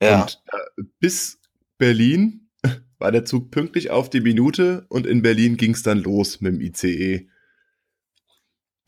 [0.01, 0.23] Ja.
[0.23, 1.39] Und äh, bis
[1.77, 2.49] Berlin
[2.99, 6.55] war der Zug pünktlich auf die Minute und in Berlin ging es dann los mit
[6.55, 7.29] dem ICE.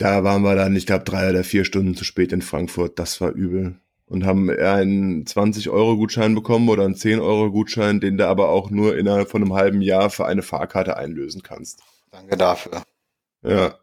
[0.02, 2.98] Da waren wir dann, ich glaube, drei oder vier Stunden zu spät in Frankfurt.
[2.98, 3.80] Das war übel.
[4.08, 9.44] Und haben einen 20-Euro-Gutschein bekommen oder einen 10-Euro-Gutschein, den du aber auch nur innerhalb von
[9.44, 11.84] einem halben Jahr für eine Fahrkarte einlösen kannst.
[12.10, 12.82] Danke dafür.
[13.44, 13.78] Ja.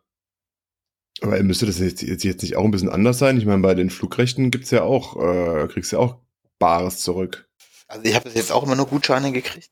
[1.20, 3.38] Aber müsste das jetzt, jetzt, jetzt nicht auch ein bisschen anders sein?
[3.38, 6.16] Ich meine, bei den Flugrechten gibt's ja auch, äh, kriegst du ja auch
[6.58, 7.48] Bares zurück.
[7.86, 9.70] Also ich habe bis jetzt auch immer nur Gutscheine gekriegt.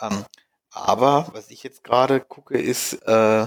[0.00, 0.24] Ähm,
[0.70, 3.46] aber was ich jetzt gerade gucke, ist äh,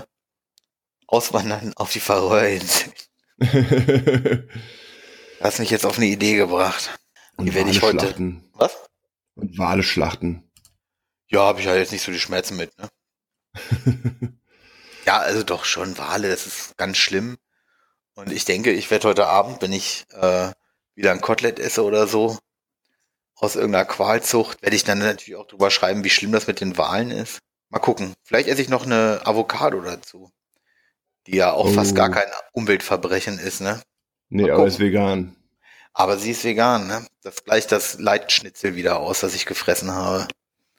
[1.12, 2.93] Auswandern auf die Färöerinseln.
[5.41, 7.00] Hast mich jetzt auf eine Idee gebracht.
[7.38, 8.48] Und Die werde ich heute- schlachten.
[8.54, 8.78] Was?
[9.36, 10.43] Und Wale schlachten.
[11.28, 12.89] Ja, habe ich ja jetzt nicht so die Schmerzen mit, ne?
[15.06, 17.38] Ja, also doch schon Wale, das ist ganz schlimm.
[18.13, 20.52] Und ich denke, ich werde heute Abend, wenn ich äh,
[20.93, 22.38] wieder ein Kotelett esse oder so,
[23.36, 26.78] aus irgendeiner Qualzucht, werde ich dann natürlich auch drüber schreiben, wie schlimm das mit den
[26.78, 27.39] Walen ist.
[27.69, 28.13] Mal gucken.
[28.24, 30.32] Vielleicht esse ich noch eine Avocado dazu.
[31.30, 31.96] Die ja auch fast Oh.
[31.96, 33.82] gar kein Umweltverbrechen ist, ne?
[34.30, 34.68] nee, Mal aber gucken.
[34.72, 35.36] ist vegan.
[35.94, 37.06] Aber sie ist vegan, ne?
[37.24, 40.28] Das gleicht das Leitschnitzel wieder aus, das ich gefressen habe.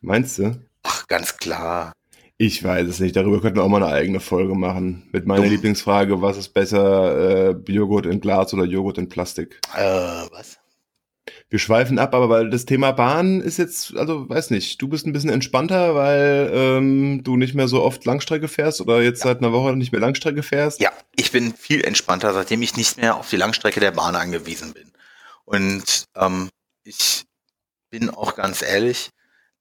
[0.01, 0.57] Meinst du?
[0.83, 1.93] Ach, ganz klar.
[2.39, 3.15] Ich weiß es nicht.
[3.17, 5.09] Darüber könnten wir auch mal eine eigene Folge machen.
[5.13, 5.51] Mit meiner Dumm.
[5.51, 9.61] Lieblingsfrage, was ist besser, äh, Joghurt in Glas oder Joghurt in Plastik?
[9.77, 9.81] Äh,
[10.33, 10.59] was?
[11.49, 15.07] Wir schweifen ab, aber weil das Thema Bahn ist jetzt, also weiß nicht, du bist
[15.07, 19.39] ein bisschen entspannter, weil ähm, du nicht mehr so oft Langstrecke fährst oder jetzt seit
[19.39, 20.81] einer Woche nicht mehr Langstrecke fährst.
[20.81, 24.73] Ja, ich bin viel entspannter, seitdem ich nicht mehr auf die Langstrecke der Bahn angewiesen
[24.73, 24.93] bin.
[25.45, 26.49] Und ähm,
[26.85, 27.25] ich
[27.91, 29.11] bin auch ganz ehrlich,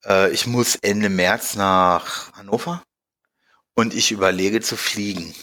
[0.06, 2.84] äh, ich muss Ende März nach Hannover
[3.74, 5.34] und ich überlege zu fliegen.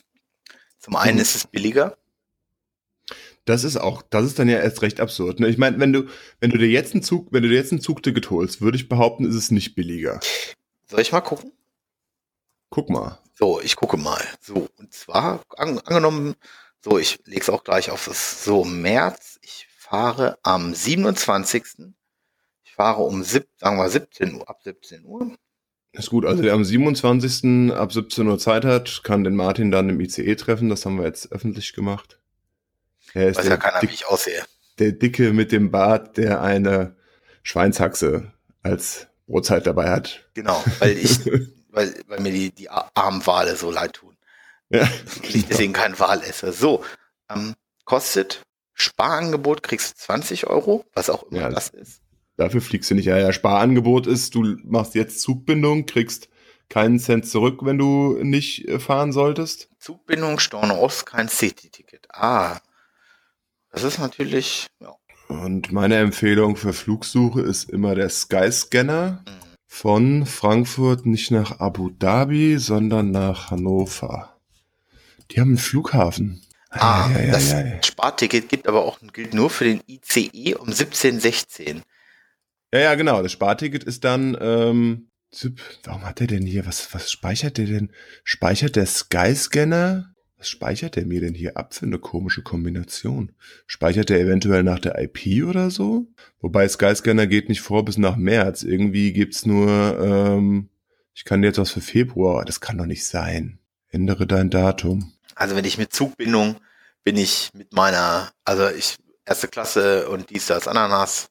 [0.78, 1.22] Zum einen Mhm.
[1.22, 1.96] ist es billiger.
[3.46, 5.38] Das ist auch, das ist dann ja erst recht absurd.
[5.40, 5.48] Ne?
[5.48, 6.08] Ich meine, wenn du,
[6.40, 8.88] wenn du dir jetzt einen Zug, wenn du dir jetzt ein Zugticket holst, würde ich
[8.88, 10.20] behaupten, ist es nicht billiger.
[10.86, 11.52] Soll ich mal gucken?
[12.70, 13.20] Guck mal.
[13.34, 14.20] So, ich gucke mal.
[14.40, 16.34] So, und zwar an, angenommen,
[16.80, 19.38] so, ich lege es auch gleich auf das so März.
[19.42, 21.62] Ich fahre am 27.
[22.64, 25.36] Ich fahre um sieb, sagen wir 17 Uhr, ab 17 Uhr.
[25.92, 27.72] Ist gut, also der am 27.
[27.72, 30.68] ab 17 Uhr Zeit hat, kann den Martin dann im ICE treffen.
[30.68, 32.18] Das haben wir jetzt öffentlich gemacht.
[33.14, 34.44] Er ist Weiß der, ja keiner, wie Dick, ich aussehe.
[34.78, 36.96] der Dicke mit dem Bart, der eine
[37.42, 40.28] Schweinshaxe als Brotzeit dabei hat.
[40.34, 41.20] Genau, weil ich,
[41.70, 44.16] weil, weil mir die, die armen Wale so leid tun.
[44.68, 44.88] Ja,
[45.22, 46.52] ich deswegen kein Wal esse.
[46.52, 46.84] So,
[47.30, 48.42] ähm, kostet
[48.74, 52.00] Sparangebot kriegst du 20 Euro, was auch immer Ja, das ist.
[52.36, 53.06] Dafür fliegst du nicht.
[53.06, 56.28] Ja, ja, Sparangebot ist, du machst jetzt Zugbindung, kriegst
[56.68, 59.70] keinen Cent zurück, wenn du nicht äh, fahren solltest.
[59.78, 62.08] Zugbindung, Storno-Ost, kein City-Ticket.
[62.12, 62.58] Ah,
[63.76, 64.94] das ist natürlich, ja.
[65.28, 69.32] Und meine Empfehlung für Flugsuche ist immer der Skyscanner mhm.
[69.66, 74.40] von Frankfurt nicht nach Abu Dhabi, sondern nach Hannover.
[75.30, 76.42] Die haben einen Flughafen.
[76.70, 77.78] Ah, ei, ei, das ei.
[77.84, 81.82] Sparticket gibt aber auch, gilt nur für den ICE um 1716.
[82.72, 83.22] Ja, ja, genau.
[83.22, 85.10] Das Sparticket ist dann, ähm,
[85.84, 87.92] warum hat der denn hier, was, was speichert der denn?
[88.24, 90.14] Speichert der Skyscanner?
[90.38, 93.32] Was speichert der mir denn hier ab für eine komische Kombination?
[93.66, 96.06] Speichert der eventuell nach der IP oder so?
[96.40, 98.62] Wobei Skyscanner geht nicht vor bis nach März.
[98.62, 99.68] Irgendwie gibt's nur,
[99.98, 100.68] ähm,
[101.14, 102.44] ich kann dir jetzt was für Februar.
[102.44, 103.58] Das kann doch nicht sein.
[103.88, 105.14] Ändere dein Datum.
[105.34, 106.56] Also wenn ich mit Zugbindung
[107.02, 111.28] bin ich mit meiner, also ich erste Klasse und dies, das, Ananas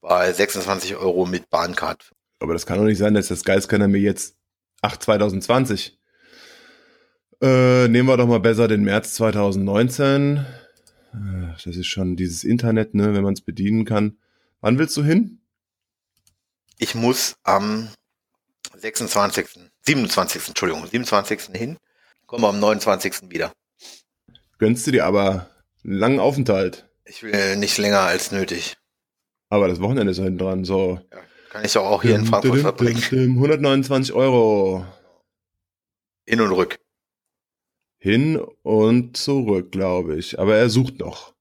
[0.00, 2.12] bei 26 Euro mit Bahncard.
[2.38, 4.36] Aber das kann doch nicht sein, dass der Skyscanner mir jetzt,
[4.82, 5.99] ach, 2020.
[7.42, 10.36] Äh, nehmen wir doch mal besser den März 2019.
[11.12, 14.18] Äh, Das ist schon dieses Internet, ne, wenn man es bedienen kann.
[14.60, 15.40] Wann willst du hin?
[16.78, 17.88] Ich muss am
[18.76, 19.46] 26.,
[19.86, 21.40] 27., Entschuldigung, 27.
[21.54, 21.78] hin,
[22.26, 23.30] komme am 29.
[23.30, 23.52] wieder.
[24.58, 25.48] Gönnst du dir aber
[25.84, 26.88] einen langen Aufenthalt.
[27.04, 28.76] Ich will nicht länger als nötig.
[29.48, 31.00] Aber das Wochenende ist hinten dran, so.
[31.10, 31.18] Ja,
[31.50, 33.02] kann ich doch auch hier in Frankfurt verbringen.
[33.10, 34.86] dim, dim, 129 Euro.
[36.26, 36.78] Hin und rück.
[38.02, 40.38] Hin und zurück, glaube ich.
[40.38, 41.34] Aber er sucht noch.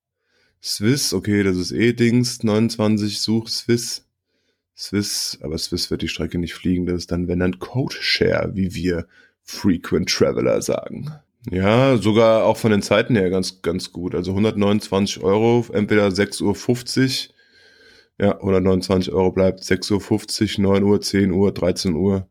[0.61, 2.43] Swiss, okay, das ist eh Dings.
[2.43, 4.05] 29, such Swiss.
[4.75, 6.85] Swiss, aber Swiss wird die Strecke nicht fliegen.
[6.85, 9.07] Das ist dann, wenn dann Code Share, wie wir
[9.41, 11.09] Frequent Traveler sagen.
[11.49, 14.13] Ja, sogar auch von den Zeiten her ganz, ganz gut.
[14.13, 17.35] Also 129 Euro, entweder 6.50 Uhr.
[18.19, 22.27] Ja, 129 Euro bleibt 6.50 Uhr, 9 Uhr, 10 Uhr, 13 Uhr.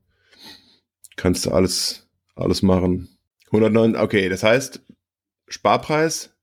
[1.17, 3.09] Kannst du alles, alles machen.
[3.51, 4.83] 109, okay, das heißt,
[5.49, 6.35] Sparpreis.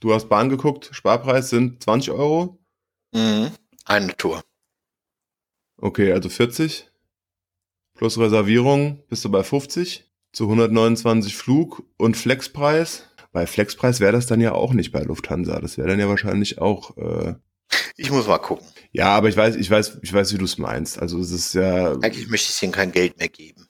[0.00, 2.58] Du hast Bahn geguckt, Sparpreis sind 20 Euro.
[3.12, 3.50] Mhm.
[3.84, 4.42] Eine Tour.
[5.76, 6.88] Okay, also 40.
[7.94, 10.06] Plus Reservierung bist du bei 50.
[10.32, 13.04] Zu 129 Flug und Flexpreis.
[13.32, 15.60] Bei Flexpreis wäre das dann ja auch nicht bei Lufthansa.
[15.60, 16.96] Das wäre dann ja wahrscheinlich auch.
[16.96, 17.34] Äh,
[17.96, 18.66] Ich muss mal gucken.
[18.92, 20.98] ja, aber ich weiß, ich weiß, ich weiß, wie du es meinst.
[20.98, 21.92] Also es ist ja.
[21.94, 23.66] Eigentlich möchte ich ihnen kein Geld mehr geben.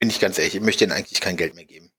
[0.00, 1.92] Bin ich ganz ehrlich, ich möchte ihnen eigentlich kein Geld mehr geben.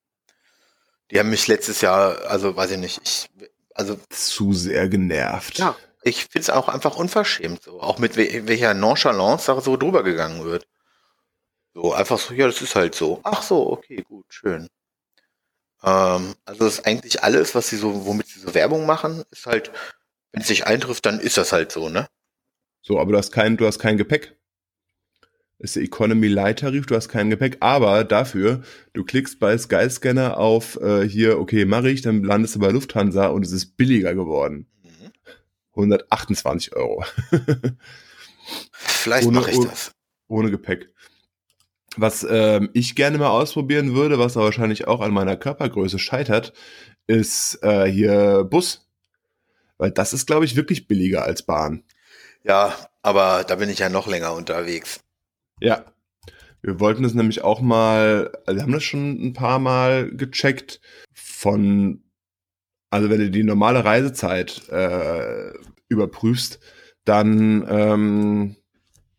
[1.11, 3.29] Die haben mich letztes Jahr, also weiß ich nicht, ich,
[3.73, 5.59] also zu sehr genervt.
[5.59, 9.77] ja, ich finde es auch einfach unverschämt, so auch mit wel welcher Nonchalance da so
[9.77, 10.67] drüber gegangen wird.
[11.73, 13.21] So einfach so, ja, das ist halt so.
[13.23, 14.67] Ach so, okay, gut, schön.
[15.83, 19.45] Ähm, also das ist eigentlich alles, was sie so, womit sie so Werbung machen, ist
[19.45, 19.71] halt,
[20.31, 22.07] wenn es sich eintrifft, dann ist das halt so, ne?
[22.81, 24.35] So, aber du hast kein, du hast kein Gepäck.
[25.61, 28.61] Ist der Economy Light Tarif, du hast kein Gepäck, aber dafür,
[28.93, 33.27] du klickst bei Skyscanner auf äh, hier, okay, mache ich, dann landest du bei Lufthansa
[33.27, 34.65] und es ist billiger geworden.
[34.83, 35.11] Mhm.
[35.75, 37.03] 128 Euro.
[38.71, 39.91] Vielleicht Ohne- mache ich ohne- das.
[40.27, 40.89] Ohne Gepäck.
[41.97, 46.53] Was ähm, ich gerne mal ausprobieren würde, was aber wahrscheinlich auch an meiner Körpergröße scheitert,
[47.05, 48.87] ist äh, hier Bus.
[49.77, 51.83] Weil das ist, glaube ich, wirklich billiger als Bahn.
[52.43, 55.01] Ja, aber da bin ich ja noch länger unterwegs.
[55.61, 55.85] Ja.
[56.61, 60.79] Wir wollten es nämlich auch mal, also wir haben das schon ein paar Mal gecheckt
[61.13, 62.03] von,
[62.91, 65.53] also wenn du die normale Reisezeit äh,
[65.87, 66.59] überprüfst,
[67.03, 68.55] dann ähm,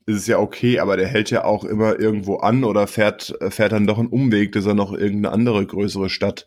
[0.07, 3.73] ist es ja okay, aber der hält ja auch immer irgendwo an oder fährt, fährt
[3.73, 6.47] dann doch einen Umweg, dass er noch irgendeine andere größere Stadt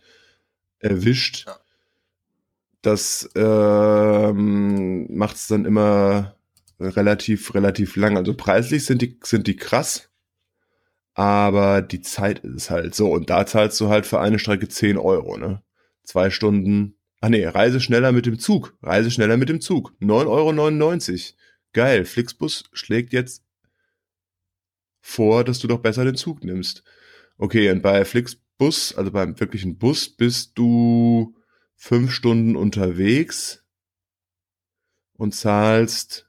[0.80, 1.46] erwischt.
[1.46, 1.58] Ja.
[2.82, 6.35] Das ähm, macht es dann immer
[6.80, 8.18] relativ, relativ lang.
[8.18, 10.10] Also preislich sind die, sind die krass,
[11.14, 13.12] aber die Zeit ist halt so.
[13.12, 15.64] Und da zahlst du halt für eine Strecke 10 Euro, ne?
[16.04, 16.98] Zwei Stunden.
[17.22, 18.78] Ach nee, Reise schneller mit dem Zug.
[18.82, 19.94] Reise schneller mit dem Zug.
[20.02, 21.38] 9,99 Euro.
[21.74, 22.06] Geil.
[22.06, 23.44] Flixbus schlägt jetzt
[25.02, 26.84] vor, dass du doch besser den Zug nimmst.
[27.38, 31.36] Okay, und bei Flixbus, also beim wirklichen Bus, bist du
[31.76, 33.64] fünf Stunden unterwegs
[35.14, 36.25] und zahlst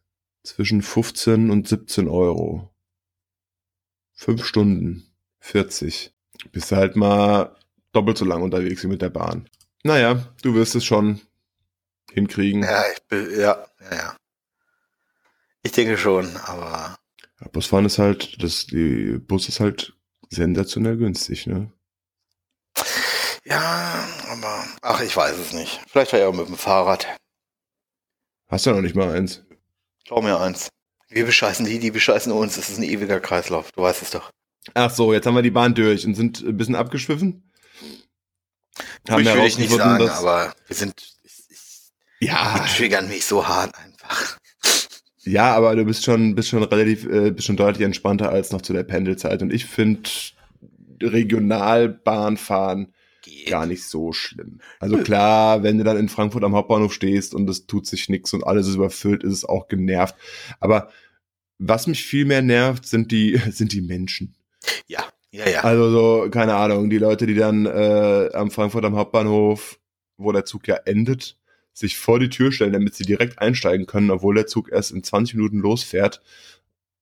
[0.47, 2.73] zwischen 15 und 17 Euro.
[4.13, 6.15] Fünf Stunden, 40.
[6.53, 7.57] Bist du halt mal
[7.93, 9.49] doppelt so lang unterwegs wie mit der Bahn.
[9.83, 11.21] Naja, du wirst es schon
[12.13, 12.63] hinkriegen.
[12.63, 14.17] Ja, ich bin, ja, ja, ja.
[15.63, 16.97] Ich denke schon, aber
[17.41, 19.95] Ja, Busfahren ist halt, das, die Bus ist halt
[20.31, 21.73] sensationell günstig, ne?
[23.45, 25.81] ja, aber ach, ich weiß es nicht.
[25.89, 27.07] Vielleicht war ich auch mit dem Fahrrad.
[28.49, 29.46] Hast du ja noch nicht mal eins.
[30.07, 30.69] Schau mir eins.
[31.09, 32.57] Wir bescheißen die, die bescheißen uns.
[32.57, 33.73] Das ist ein ewiger Kreislauf.
[33.73, 34.31] Du weißt es doch.
[34.75, 37.51] Ach so, jetzt haben wir die Bahn durch und sind ein bisschen abgeschwiffen.
[39.09, 43.09] Haben ich will ich nicht sagen, dass- aber wir sind, ich, ich, ja, die triggern
[43.09, 44.39] mich so hart einfach.
[45.25, 48.63] Ja, aber du bist schon, bist schon relativ, äh, bist schon deutlich entspannter als noch
[48.63, 49.43] zu der Pendelzeit.
[49.43, 50.09] Und ich finde
[51.03, 52.93] Regionalbahnfahren
[53.27, 53.49] Geht.
[53.49, 54.61] gar nicht so schlimm.
[54.79, 58.33] Also klar, wenn du dann in Frankfurt am Hauptbahnhof stehst und es tut sich nichts
[58.33, 60.15] und alles ist überfüllt, ist es auch genervt.
[60.61, 60.91] Aber
[61.59, 64.37] was mich viel mehr nervt, sind die, sind die Menschen.
[64.87, 65.61] Ja, ja, ja.
[65.65, 69.81] Also so, keine Ahnung, die Leute, die dann äh, am Frankfurt am Hauptbahnhof,
[70.17, 71.37] wo der Zug ja endet,
[71.73, 75.03] sich vor die Tür stellen, damit sie direkt einsteigen können, obwohl der Zug erst in
[75.03, 76.23] 20 Minuten losfährt.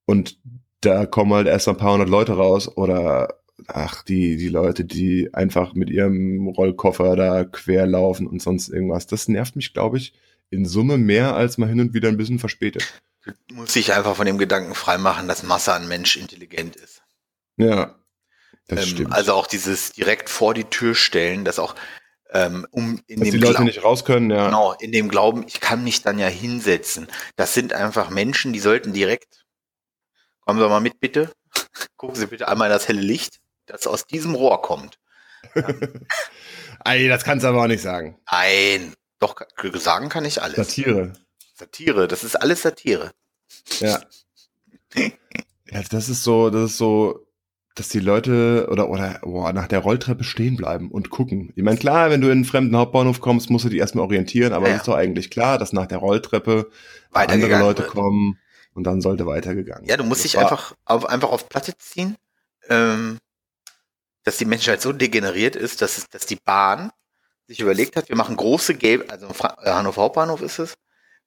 [0.06, 0.38] Und
[0.80, 5.32] da kommen halt erst ein paar hundert Leute raus oder ach, die, die Leute, die
[5.32, 9.06] einfach mit ihrem Rollkoffer da quer laufen und sonst irgendwas.
[9.06, 10.12] Das nervt mich, glaube ich,
[10.50, 12.84] in Summe mehr als mal hin und wieder ein bisschen verspätet.
[13.48, 17.02] Du musst dich einfach von dem Gedanken freimachen, dass Masse an Mensch intelligent ist.
[17.56, 17.94] Ja,
[18.68, 19.12] das Ähm, stimmt.
[19.12, 21.74] also auch dieses direkt vor die Tür stellen, das auch
[22.30, 24.46] ähm, um in Dass dem die Leute Glau- nicht raus können, ja.
[24.46, 27.06] Genau, in dem Glauben, ich kann mich dann ja hinsetzen.
[27.36, 29.44] Das sind einfach Menschen, die sollten direkt,
[30.40, 31.30] kommen Sie mal mit bitte,
[31.96, 34.98] gucken Sie bitte einmal in das helle Licht, das aus diesem Rohr kommt.
[36.84, 38.18] Ey, das kannst du aber auch nicht sagen.
[38.30, 39.36] Nein, doch,
[39.74, 40.56] sagen kann ich alles.
[40.56, 41.12] Satire.
[41.54, 43.12] Satire, das ist alles Satire.
[43.80, 44.00] Ja.
[44.94, 47.26] ja, das ist so, das ist so,
[47.74, 51.52] dass die Leute oder oder boah, nach der Rolltreppe stehen bleiben und gucken.
[51.56, 54.52] Ich meine, klar, wenn du in einen fremden Hauptbahnhof kommst, musst du dich erstmal orientieren,
[54.52, 56.70] aber Ja, es ist doch eigentlich klar, dass nach der Rolltreppe
[57.12, 57.92] andere Leute wird.
[57.92, 58.38] kommen
[58.74, 59.88] und dann sollte weitergegangen.
[59.88, 62.16] Ja, du musst dich einfach auf, einfach auf Platte ziehen,
[62.68, 63.18] ähm,
[64.24, 66.90] dass die Menschheit so degeneriert ist, dass, es, dass die Bahn
[67.46, 70.74] sich überlegt hat, wir machen große gelbe, also äh, Hannover Hauptbahnhof ist es,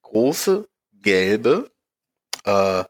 [0.02, 1.72] große gelbe
[2.44, 2.84] äh,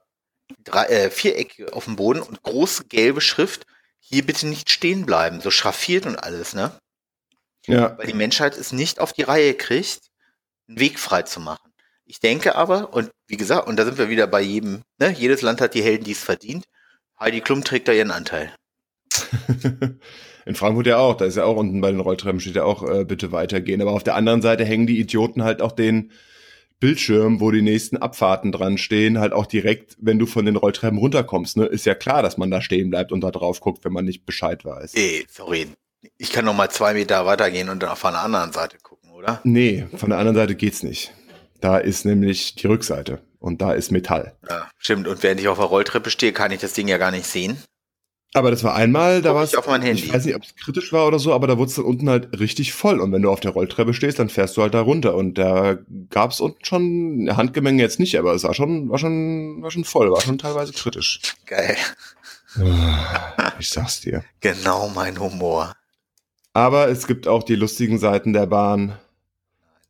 [0.64, 3.66] drei, äh, Vierecke auf dem Boden und große gelbe Schrift,
[4.00, 6.72] hier bitte nicht stehen bleiben, so schraffiert und alles, ne?
[7.66, 7.98] Ja.
[7.98, 10.10] weil die Menschheit es nicht auf die Reihe kriegt,
[10.70, 11.74] einen Weg frei zu machen.
[12.06, 15.42] Ich denke aber, und wie gesagt, und da sind wir wieder bei jedem, ne, jedes
[15.42, 16.64] Land hat die Helden, die es verdient.
[17.20, 18.56] Heidi Klum trägt da ihren Anteil.
[20.46, 22.90] In Frankfurt ja auch, da ist ja auch unten bei den Rolltreppen steht ja auch,
[22.90, 23.82] äh, bitte weitergehen.
[23.82, 26.12] Aber auf der anderen Seite hängen die Idioten halt auch den
[26.80, 31.00] Bildschirm, wo die nächsten Abfahrten dran stehen, halt auch direkt, wenn du von den Rolltreppen
[31.00, 31.58] runterkommst.
[31.58, 31.66] Ne?
[31.66, 34.26] Ist ja klar, dass man da stehen bleibt und da drauf guckt, wenn man nicht
[34.26, 34.94] Bescheid weiß.
[34.94, 35.68] Ey, sorry.
[36.18, 39.42] Ich kann noch mal zwei Meter weitergehen und dann auf einer anderen Seite gucken, oder?
[39.44, 41.12] Nee, von der anderen Seite geht's nicht.
[41.60, 44.38] Da ist nämlich die Rückseite und da ist Metall.
[44.48, 45.08] Ja, stimmt.
[45.08, 47.58] Und während ich auf der Rolltreppe stehe, kann ich das Ding ja gar nicht sehen.
[48.38, 50.04] Aber das war einmal, da war es, auf mein Handy.
[50.04, 52.08] ich weiß nicht, ob es kritisch war oder so, aber da wurde es dann unten
[52.08, 53.00] halt richtig voll.
[53.00, 55.16] Und wenn du auf der Rolltreppe stehst, dann fährst du halt da runter.
[55.16, 55.80] Und da
[56.12, 59.72] gab es unten schon, eine Handgemenge jetzt nicht, aber es war schon, war schon, war
[59.72, 61.20] schon voll, war schon teilweise kritisch.
[61.48, 61.76] Geil.
[63.60, 64.24] Ich sag's dir.
[64.42, 65.74] Genau mein Humor.
[66.54, 68.98] Aber es gibt auch die lustigen Seiten der Bahn,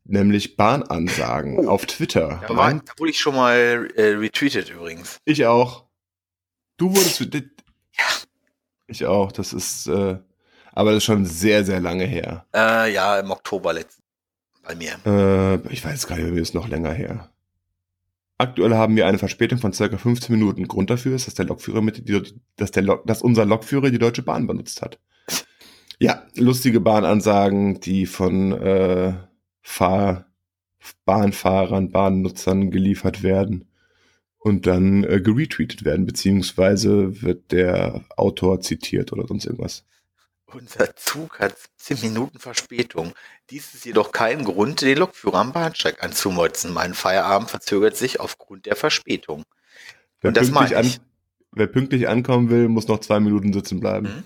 [0.06, 1.70] nämlich Bahnansagen Oh.
[1.72, 2.42] auf Twitter.
[2.48, 5.18] Da, war, da wurde ich schon mal äh, retweetet übrigens.
[5.26, 5.84] Ich auch.
[6.78, 7.28] Du wurdest.
[8.88, 9.32] Ich auch.
[9.32, 9.88] Das ist.
[9.88, 10.18] Äh,
[10.74, 12.46] aber das ist schon sehr, sehr lange her.
[12.56, 14.04] Äh, ja, im Oktober letzten.
[14.64, 14.98] Bei mir.
[15.06, 17.30] Äh, ich weiß gar nicht, mehr, ist noch länger her.
[18.38, 20.68] Aktuell haben wir eine Verspätung von circa 15 Minuten.
[20.68, 22.22] Grund dafür ist, dass der Lokführer mit, die,
[22.58, 25.00] dass, der Lok, dass unser Lokführer die Deutsche Bahn benutzt hat.
[26.00, 29.14] Ja, lustige Bahnansagen, die von äh,
[29.64, 30.26] Fahr
[31.06, 33.68] Bahnfahrern, Bahnnutzern geliefert werden
[34.48, 39.84] und dann äh, geretweetet werden, beziehungsweise wird der Autor zitiert oder sonst irgendwas.
[40.54, 43.14] Unser Zug hat 17 Minuten Verspätung.
[43.50, 46.74] Dies ist jedoch kein Grund, den Lokführer am Bahnsteig anzumotzen.
[46.74, 49.44] Mein Feierabend verzögert sich aufgrund der Verspätung.
[50.22, 51.02] Wer, Und das pünktlich, ich.
[51.52, 54.08] wer pünktlich ankommen will, muss noch zwei Minuten sitzen bleiben.
[54.08, 54.24] Mhm.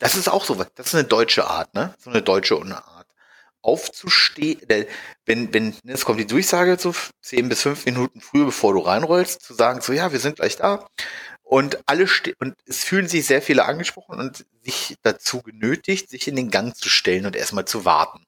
[0.00, 0.68] Das ist auch so was.
[0.74, 1.94] Das ist eine deutsche Art, ne?
[1.98, 2.97] So eine deutsche Art.
[3.62, 4.86] Aufzustehen, äh,
[5.26, 9.42] wenn, wenn, es kommt die Durchsage so 10 bis 5 Minuten früher, bevor du reinrollst,
[9.42, 10.86] zu sagen, so, ja, wir sind gleich da.
[11.42, 12.06] Und alle
[12.40, 16.76] und es fühlen sich sehr viele angesprochen und sich dazu genötigt, sich in den Gang
[16.76, 18.24] zu stellen und erstmal zu warten.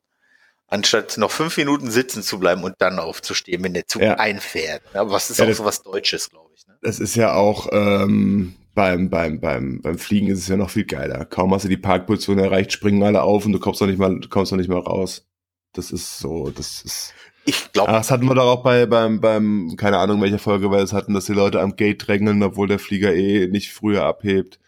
[0.67, 4.15] Anstatt noch fünf Minuten sitzen zu bleiben und dann aufzustehen, wenn der Zug Ja.
[4.15, 4.83] einfährt.
[4.95, 6.67] Aber was ist Ja, auch so was Deutsches, glaube ich.
[6.67, 6.79] Ne?
[6.81, 10.85] Das ist ja auch ähm, beim, beim, beim, beim Fliegen ist es ja noch viel
[10.85, 11.25] geiler.
[11.25, 14.19] Kaum hast du die Parkposition erreicht, springen alle auf und du kommst noch nicht mal,
[14.19, 15.27] du kommst noch nicht mal raus.
[15.73, 17.13] Das ist so, das ist.
[17.47, 20.71] Ich glaube, Ach, das hatten wir doch auch bei, beim, beim, keine Ahnung, welcher Folge
[20.71, 24.05] wir das hatten, dass die Leute am Gate drängeln, obwohl der Flieger eh nicht früher
[24.05, 24.59] abhebt.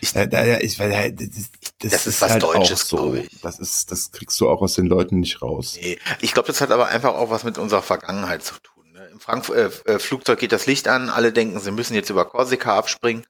[0.00, 2.96] Ich- äh, da, ich, äh, das, ist- das, Das ist was halt Deutsches, so.
[2.96, 3.28] glaub ich.
[3.42, 5.78] Das ist, das kriegst du auch aus den Leuten nicht raus.
[5.80, 8.84] Nee, ich glaube, das hat aber einfach auch was mit unserer Vergangenheit zu tun.
[8.92, 9.06] Ne?
[9.12, 12.24] Im Frank äh, äh, Flugzeug geht das Licht an, alle denken, sie müssen jetzt über
[12.26, 13.24] Korsika abspringen.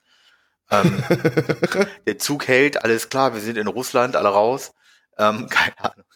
[0.71, 1.03] Ähm,
[2.07, 4.73] der Zug hält, alles klar, wir sind in Russland, alle raus.
[5.19, 6.07] Ähm, keine Ahnung.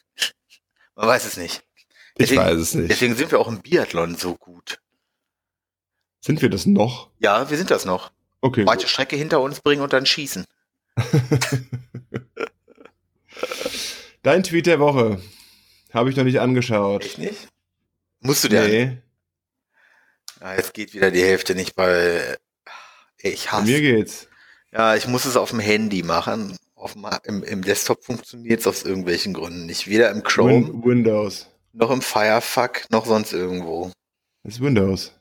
[0.96, 1.62] Man weiß es nicht.
[1.76, 1.84] Ich
[2.30, 2.90] Deswegen- weiß es nicht.
[2.90, 4.80] Deswegen sind wir auch im Biathlon so gut.
[6.20, 7.10] Sind wir das noch?
[7.20, 8.10] Ja, wir sind das noch.
[8.40, 8.66] Okay.
[8.66, 10.44] Weite Strecke hinter uns bringen und dann schießen.
[14.22, 15.20] Dein Tweet der Woche.
[15.92, 17.04] Habe ich noch nicht angeschaut.
[17.04, 17.48] Echt nicht?
[18.20, 18.98] Musst du dir Nee,
[20.40, 22.36] Ja, jetzt geht wieder die Hälfte nicht bei.
[23.18, 23.80] Ey, Ich bei mir hasse.
[23.80, 24.28] geht's.
[24.72, 26.56] Ja, ich muss es auf dem Handy machen.
[26.74, 29.88] Auf dem, im, Im Desktop funktioniert es aus irgendwelchen Gründen nicht.
[29.88, 31.48] Weder im Chrome, Win Windows.
[31.72, 33.90] noch im Firefuck, noch sonst irgendwo.
[34.44, 35.12] Das ist Windows.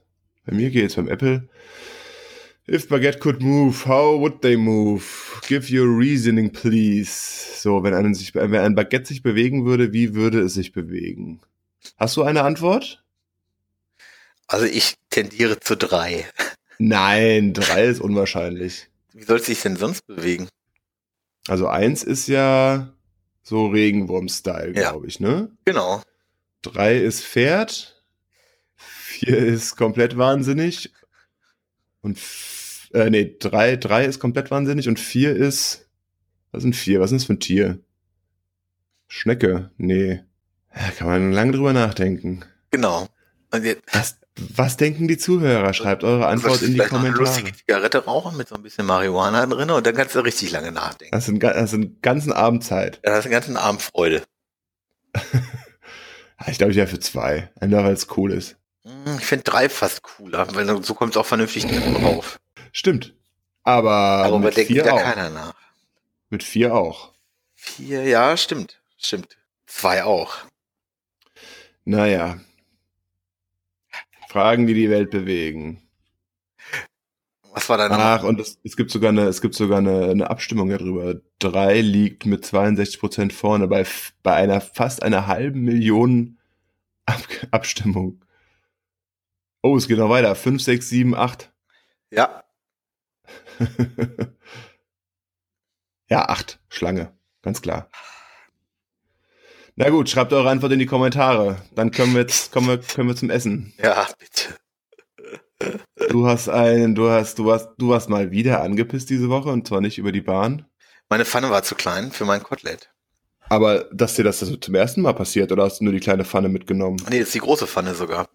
[0.45, 0.95] Bei mir geht's.
[0.95, 1.47] Beim Apple.
[2.69, 5.03] If Baguette could move, how would they move?
[5.47, 7.11] Give your reasoning, please.
[7.55, 11.39] So, wenn, ein, sich, wenn ein Baguette sich bewegen würde, wie würde es sich bewegen?
[11.95, 13.01] Hast du eine Antwort?
[14.47, 16.25] Also ich tendiere zu drei.
[16.77, 18.86] Nein, drei ist unwahrscheinlich.
[19.17, 20.47] Wie soll es sich denn sonst bewegen?
[21.47, 22.93] Also eins ist ja
[23.41, 24.91] so Regenwurm-Style, Ja.
[24.91, 25.51] glaube ich, ne?
[25.65, 26.03] Genau.
[26.61, 28.03] Drei ist Pferd.
[28.75, 30.93] Vier ist komplett wahnsinnig.
[32.01, 32.19] Und
[32.93, 35.89] äh, nee, drei, drei ist komplett wahnsinnig und vier ist.
[36.51, 36.99] Was sind vier?
[36.99, 37.79] Was ist das für ein Tier?
[39.07, 39.71] Schnecke?
[39.77, 40.21] Nee.
[40.75, 42.45] Ja, kann man lange drüber nachdenken.
[42.69, 43.07] Genau.
[43.51, 44.19] Und jetzt, Was,
[44.55, 45.73] was denken die Zuhörer?
[45.73, 47.23] Schreibt eure Antwort in die noch eine Kommentare.
[47.23, 50.71] lustige Zigarette rauchen mit so ein bisschen Marihuana drin und dann kannst du richtig lange
[50.71, 51.15] nachdenken.
[51.15, 52.99] Das sind, ga- das sind ganzen Abend Zeit.
[53.05, 54.23] Hast du den ganzen Abend Freude.
[56.47, 57.49] Ich glaube, ich wäre für zwei.
[57.59, 58.57] Einfach weil es cool ist.
[58.83, 62.39] Hm, Ich finde drei fast cooler, weil so kommt es auch vernünftig drauf.
[62.71, 63.15] Stimmt.
[63.63, 65.01] Aber, Aber mit denkt vier wieder auch.
[65.01, 65.55] keiner nach.
[66.29, 67.11] Mit vier auch.
[67.55, 68.79] Vier, ja, stimmt.
[68.99, 69.35] Stimmt.
[69.65, 70.35] Zwei auch.
[71.85, 72.39] Naja.
[74.27, 75.81] Fragen, die die Welt bewegen.
[77.53, 80.29] Was war deine Ach, und es, es gibt sogar eine, es gibt sogar eine, eine
[80.29, 81.15] Abstimmung darüber.
[81.39, 83.85] Drei liegt mit 62 Prozent vorne bei,
[84.21, 86.37] bei einer fast einer halben Million
[87.05, 88.21] Ab Abstimmung.
[89.63, 90.35] Oh, es geht noch weiter.
[90.35, 91.53] Fünf, sechs, sieben, acht.
[92.11, 92.43] Ja,
[96.09, 96.59] ja, acht.
[96.69, 97.13] Schlange.
[97.41, 97.89] Ganz klar.
[99.79, 101.61] Na gut, schreibt eure Antwort in die Kommentare.
[101.75, 103.73] Dann können wir jetzt, kommen wir, können wir zum Essen.
[103.81, 104.55] ja, bitte.
[106.09, 109.67] Du hast einen, du hast, du hast, du warst mal wieder angepisst diese Woche und
[109.67, 110.65] zwar nicht über die Bahn.
[111.09, 112.89] Meine Pfanne war zu klein für mein Kotelett.
[113.49, 116.25] Aber dass dir das so zum ersten Mal passiert oder hast du nur die kleine
[116.25, 116.97] Pfanne mitgenommen?
[117.09, 118.27] Nee, das ist die große Pfanne sogar.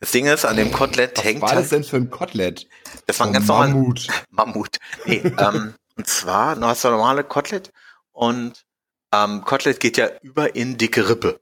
[0.00, 2.68] Das Ding ist, an dem Kotelett hängt Was war das halt, denn für ein Kotelett?
[3.06, 4.08] das war ein So ganz normal Mammut.
[4.30, 4.76] Mammut.
[5.06, 7.72] Nee, ähm, und zwar, du hast ja normale Kotelett
[8.12, 8.64] und
[9.12, 11.40] ähm, Kotelett geht ja über in dicke Rippe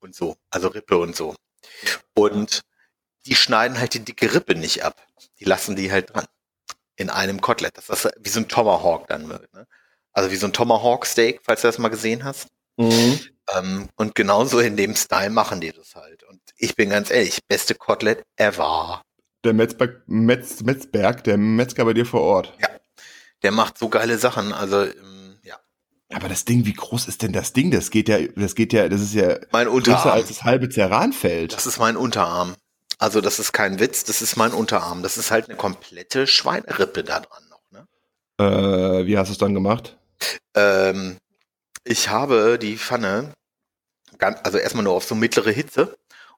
[0.00, 1.34] und so, also Rippe und so.
[2.14, 2.62] Und
[3.26, 5.04] die schneiden halt die dicke Rippe nicht ab.
[5.38, 6.24] Die lassen die halt dran.
[6.96, 7.76] In einem Kotelett.
[7.76, 9.26] Das ist wie so ein Tomahawk dann.
[9.26, 9.66] Ne?
[10.12, 12.48] Also wie so ein Tomahawk-Steak, falls du das mal gesehen hast.
[12.76, 13.20] Mhm.
[13.54, 16.24] Ähm, und genauso in dem Style machen die das halt.
[16.24, 19.02] Und ich bin ganz ehrlich, beste Kotelett ever.
[19.44, 22.52] Der Metzberg, Metz, Metzberg, der Metzger bei dir vor Ort.
[23.42, 24.52] Der macht so geile Sachen.
[24.52, 25.15] Also, ähm, ja.
[26.12, 27.70] Aber das Ding, wie groß ist denn das Ding?
[27.70, 30.10] Das geht ja, das geht ja, das ist ja Mein größer Unterarm.
[30.10, 31.52] als das halbe Terranfeld.
[31.52, 32.54] Das ist mein Unterarm.
[32.98, 35.02] Also das ist kein Witz, das ist mein Unterarm.
[35.02, 37.60] Das ist halt eine komplette Schweinerippe da dran noch.
[37.70, 37.86] Ne?
[38.38, 39.98] Äh, wie hast du es dann gemacht?
[40.54, 41.18] Ähm,
[41.84, 43.32] ich habe die Pfanne,
[44.18, 45.96] ganz, also erstmal nur auf so mittlere Hitze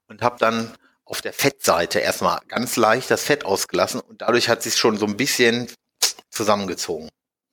[0.09, 4.63] und habe dann auf der Fettseite erstmal ganz leicht das Fett ausgelassen und dadurch hat
[4.63, 5.69] sich schon so ein bisschen
[6.31, 7.09] zusammengezogen.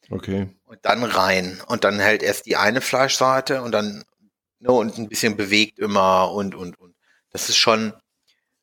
[0.10, 0.50] Okay.
[0.66, 4.04] Und dann rein und dann hält erst die eine Fleischseite und dann
[4.60, 6.96] ne, und ein bisschen bewegt immer und und und.
[7.32, 7.94] Das ist schon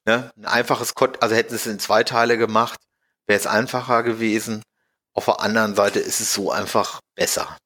[0.05, 2.80] ne, ein einfaches Kot, also hätten sie es in zwei Teile gemacht,
[3.26, 4.62] wäre es einfacher gewesen.
[5.14, 7.59] Auf der anderen Seite ist es so einfach besser.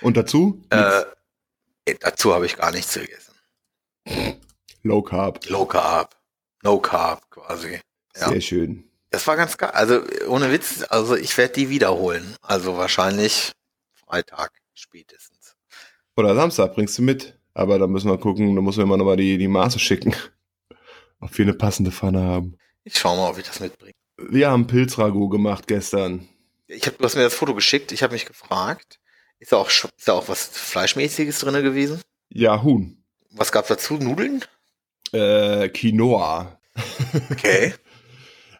[0.00, 0.62] Und dazu?
[0.70, 1.04] Äh,
[2.00, 3.34] dazu habe ich gar nichts gegessen.
[4.82, 5.44] Low Carb.
[5.46, 6.16] Low Carb,
[6.62, 7.80] No Carb quasi.
[8.16, 8.28] Ja.
[8.28, 8.88] Sehr schön.
[9.18, 9.72] Das war ganz geil.
[9.72, 12.36] Also ohne Witz, also ich werde die wiederholen.
[12.40, 13.50] Also wahrscheinlich
[13.92, 15.56] Freitag spätestens.
[16.16, 17.36] Oder Samstag bringst du mit.
[17.52, 20.14] Aber da müssen wir gucken, da muss mir mal nochmal die, die Maße schicken.
[21.20, 22.58] Ob wir eine passende Pfanne haben.
[22.84, 23.92] Ich schau mal, ob ich das mitbringe.
[24.18, 26.28] Wir haben Pilzragout gemacht gestern.
[26.68, 27.90] Ich hab, du hast mir das Foto geschickt.
[27.90, 29.00] Ich habe mich gefragt,
[29.40, 32.00] ist da auch ist da auch was Fleischmäßiges drinne gewesen?
[32.28, 33.02] Ja, Huhn.
[33.32, 33.94] Was gab's dazu?
[33.94, 34.44] Nudeln?
[35.10, 36.60] Äh, Quinoa.
[37.32, 37.74] Okay.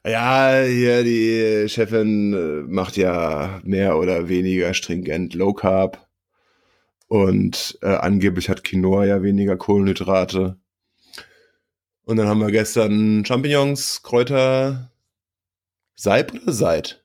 [0.09, 6.09] Ja, hier die Chefin äh, macht ja mehr oder weniger stringent Low Carb.
[7.09, 10.57] Und äh, angeblich hat Quinoa ja weniger Kohlenhydrate.
[12.05, 14.91] Und dann haben wir gestern Champignons, Kräuter,
[15.95, 17.05] Seib oder Seid?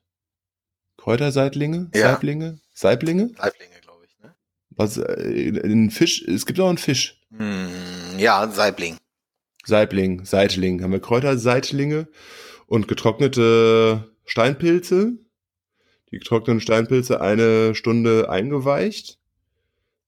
[0.96, 1.90] Kräuterseitlinge?
[1.94, 2.12] Ja.
[2.12, 2.58] Saiblinge?
[2.72, 3.32] Saiblinge?
[3.36, 4.18] Saiblinge, glaube ich.
[4.22, 4.34] Ne?
[4.70, 7.20] Was, äh, ein Fisch, es gibt auch einen Fisch.
[7.36, 8.96] Hm, ja, Saibling.
[9.66, 10.82] Saibling, Seitling.
[10.82, 12.08] Haben wir Kräuterseitlinge
[12.74, 15.12] und getrocknete Steinpilze.
[16.10, 19.20] Die getrockneten Steinpilze eine Stunde eingeweicht.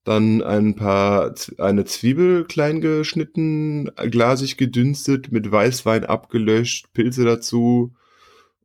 [0.03, 7.95] Dann ein paar, eine Zwiebel klein geschnitten, glasig gedünstet, mit Weißwein abgelöscht, Pilze dazu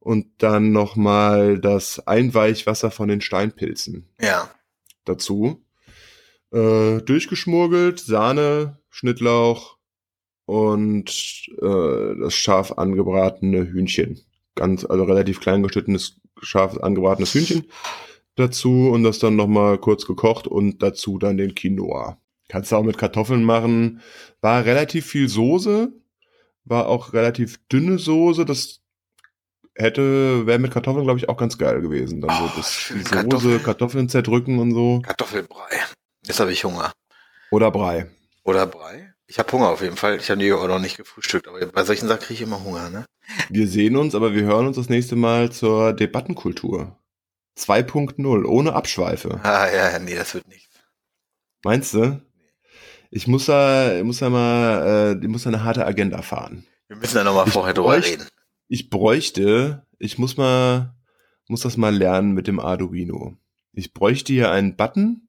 [0.00, 4.50] und dann nochmal das Einweichwasser von den Steinpilzen Ja.
[5.04, 5.64] dazu.
[6.52, 9.78] Äh, durchgeschmurgelt, Sahne, Schnittlauch
[10.52, 14.20] und äh, das scharf angebratene Hühnchen.
[14.54, 17.64] Ganz, also relativ klein geschnittenes, scharf angebratenes Hühnchen
[18.36, 22.18] dazu und das dann nochmal kurz gekocht und dazu dann den Quinoa.
[22.48, 24.02] Kannst du auch mit Kartoffeln machen.
[24.42, 25.90] War relativ viel Soße,
[26.66, 28.44] war auch relativ dünne Soße.
[28.44, 28.80] Das
[29.74, 32.20] hätte, wäre mit Kartoffeln, glaube ich, auch ganz geil gewesen.
[32.20, 33.62] Dann so Oh, das, schön die Soße, Kartoffeln.
[33.62, 35.00] Kartoffeln zerdrücken und so.
[35.00, 35.80] Kartoffelbrei.
[36.26, 36.92] Jetzt habe ich Hunger.
[37.50, 38.10] Oder Brei.
[38.44, 39.11] Oder Brei?
[39.26, 40.16] Ich habe Hunger auf jeden Fall.
[40.16, 42.90] Ich habe die auch noch nicht gefrühstückt, aber bei solchen Sachen kriege ich immer Hunger,
[42.90, 43.06] ne?
[43.48, 46.98] Wir sehen uns, aber wir hören uns das nächste Mal zur Debattenkultur.
[47.58, 49.40] 2.0, ohne Abschweife.
[49.44, 50.80] Ah, ja, nee, das wird nichts.
[51.64, 52.20] Meinst du?
[53.10, 56.64] Ich muss da, ich muss da mal, äh, ich muss da eine harte Agenda fahren.
[56.88, 58.26] Wir müssen da nochmal vorher drüber reden.
[58.68, 60.94] Ich bräuchte, ich muss mal,
[61.46, 63.36] muss das mal lernen mit dem Arduino.
[63.72, 65.28] Ich bräuchte hier einen Button,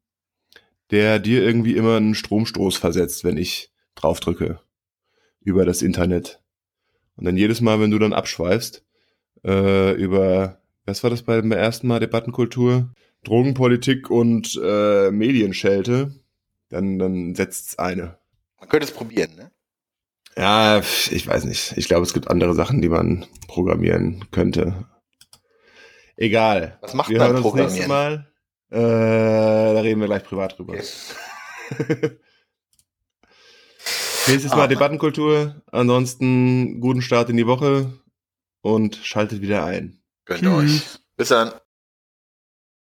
[0.91, 3.72] der dir irgendwie immer einen Stromstoß versetzt, wenn ich
[4.03, 4.59] drauf drücke.
[5.41, 6.41] Über das Internet.
[7.15, 8.83] Und dann jedes Mal, wenn du dann abschweifst,
[9.43, 12.93] äh, über, was war das beim ersten Mal, Debattenkultur?
[13.23, 16.13] Drogenpolitik und äh, Medienschelte,
[16.69, 18.17] dann, dann setzt's eine.
[18.59, 19.51] Man könnte es probieren, ne?
[20.35, 21.77] Ja, ich weiß nicht.
[21.77, 24.85] Ich glaube, es gibt andere Sachen, die man programmieren könnte.
[26.15, 26.79] Egal.
[26.81, 27.73] Was macht wir man hören uns Programmieren?
[27.73, 28.27] nächstes Mal.
[28.71, 30.73] Äh, da reden wir gleich privat drüber.
[30.73, 32.17] Okay.
[34.27, 34.69] Nächstes Ah, Mal Mann.
[34.69, 35.61] Debattenkultur.
[35.71, 37.91] Ansonsten guten Start in die Woche
[38.61, 40.01] und schaltet wieder ein.
[40.25, 40.53] Gönnt Tschüss.
[40.53, 40.99] euch.
[41.17, 41.51] Bis dann.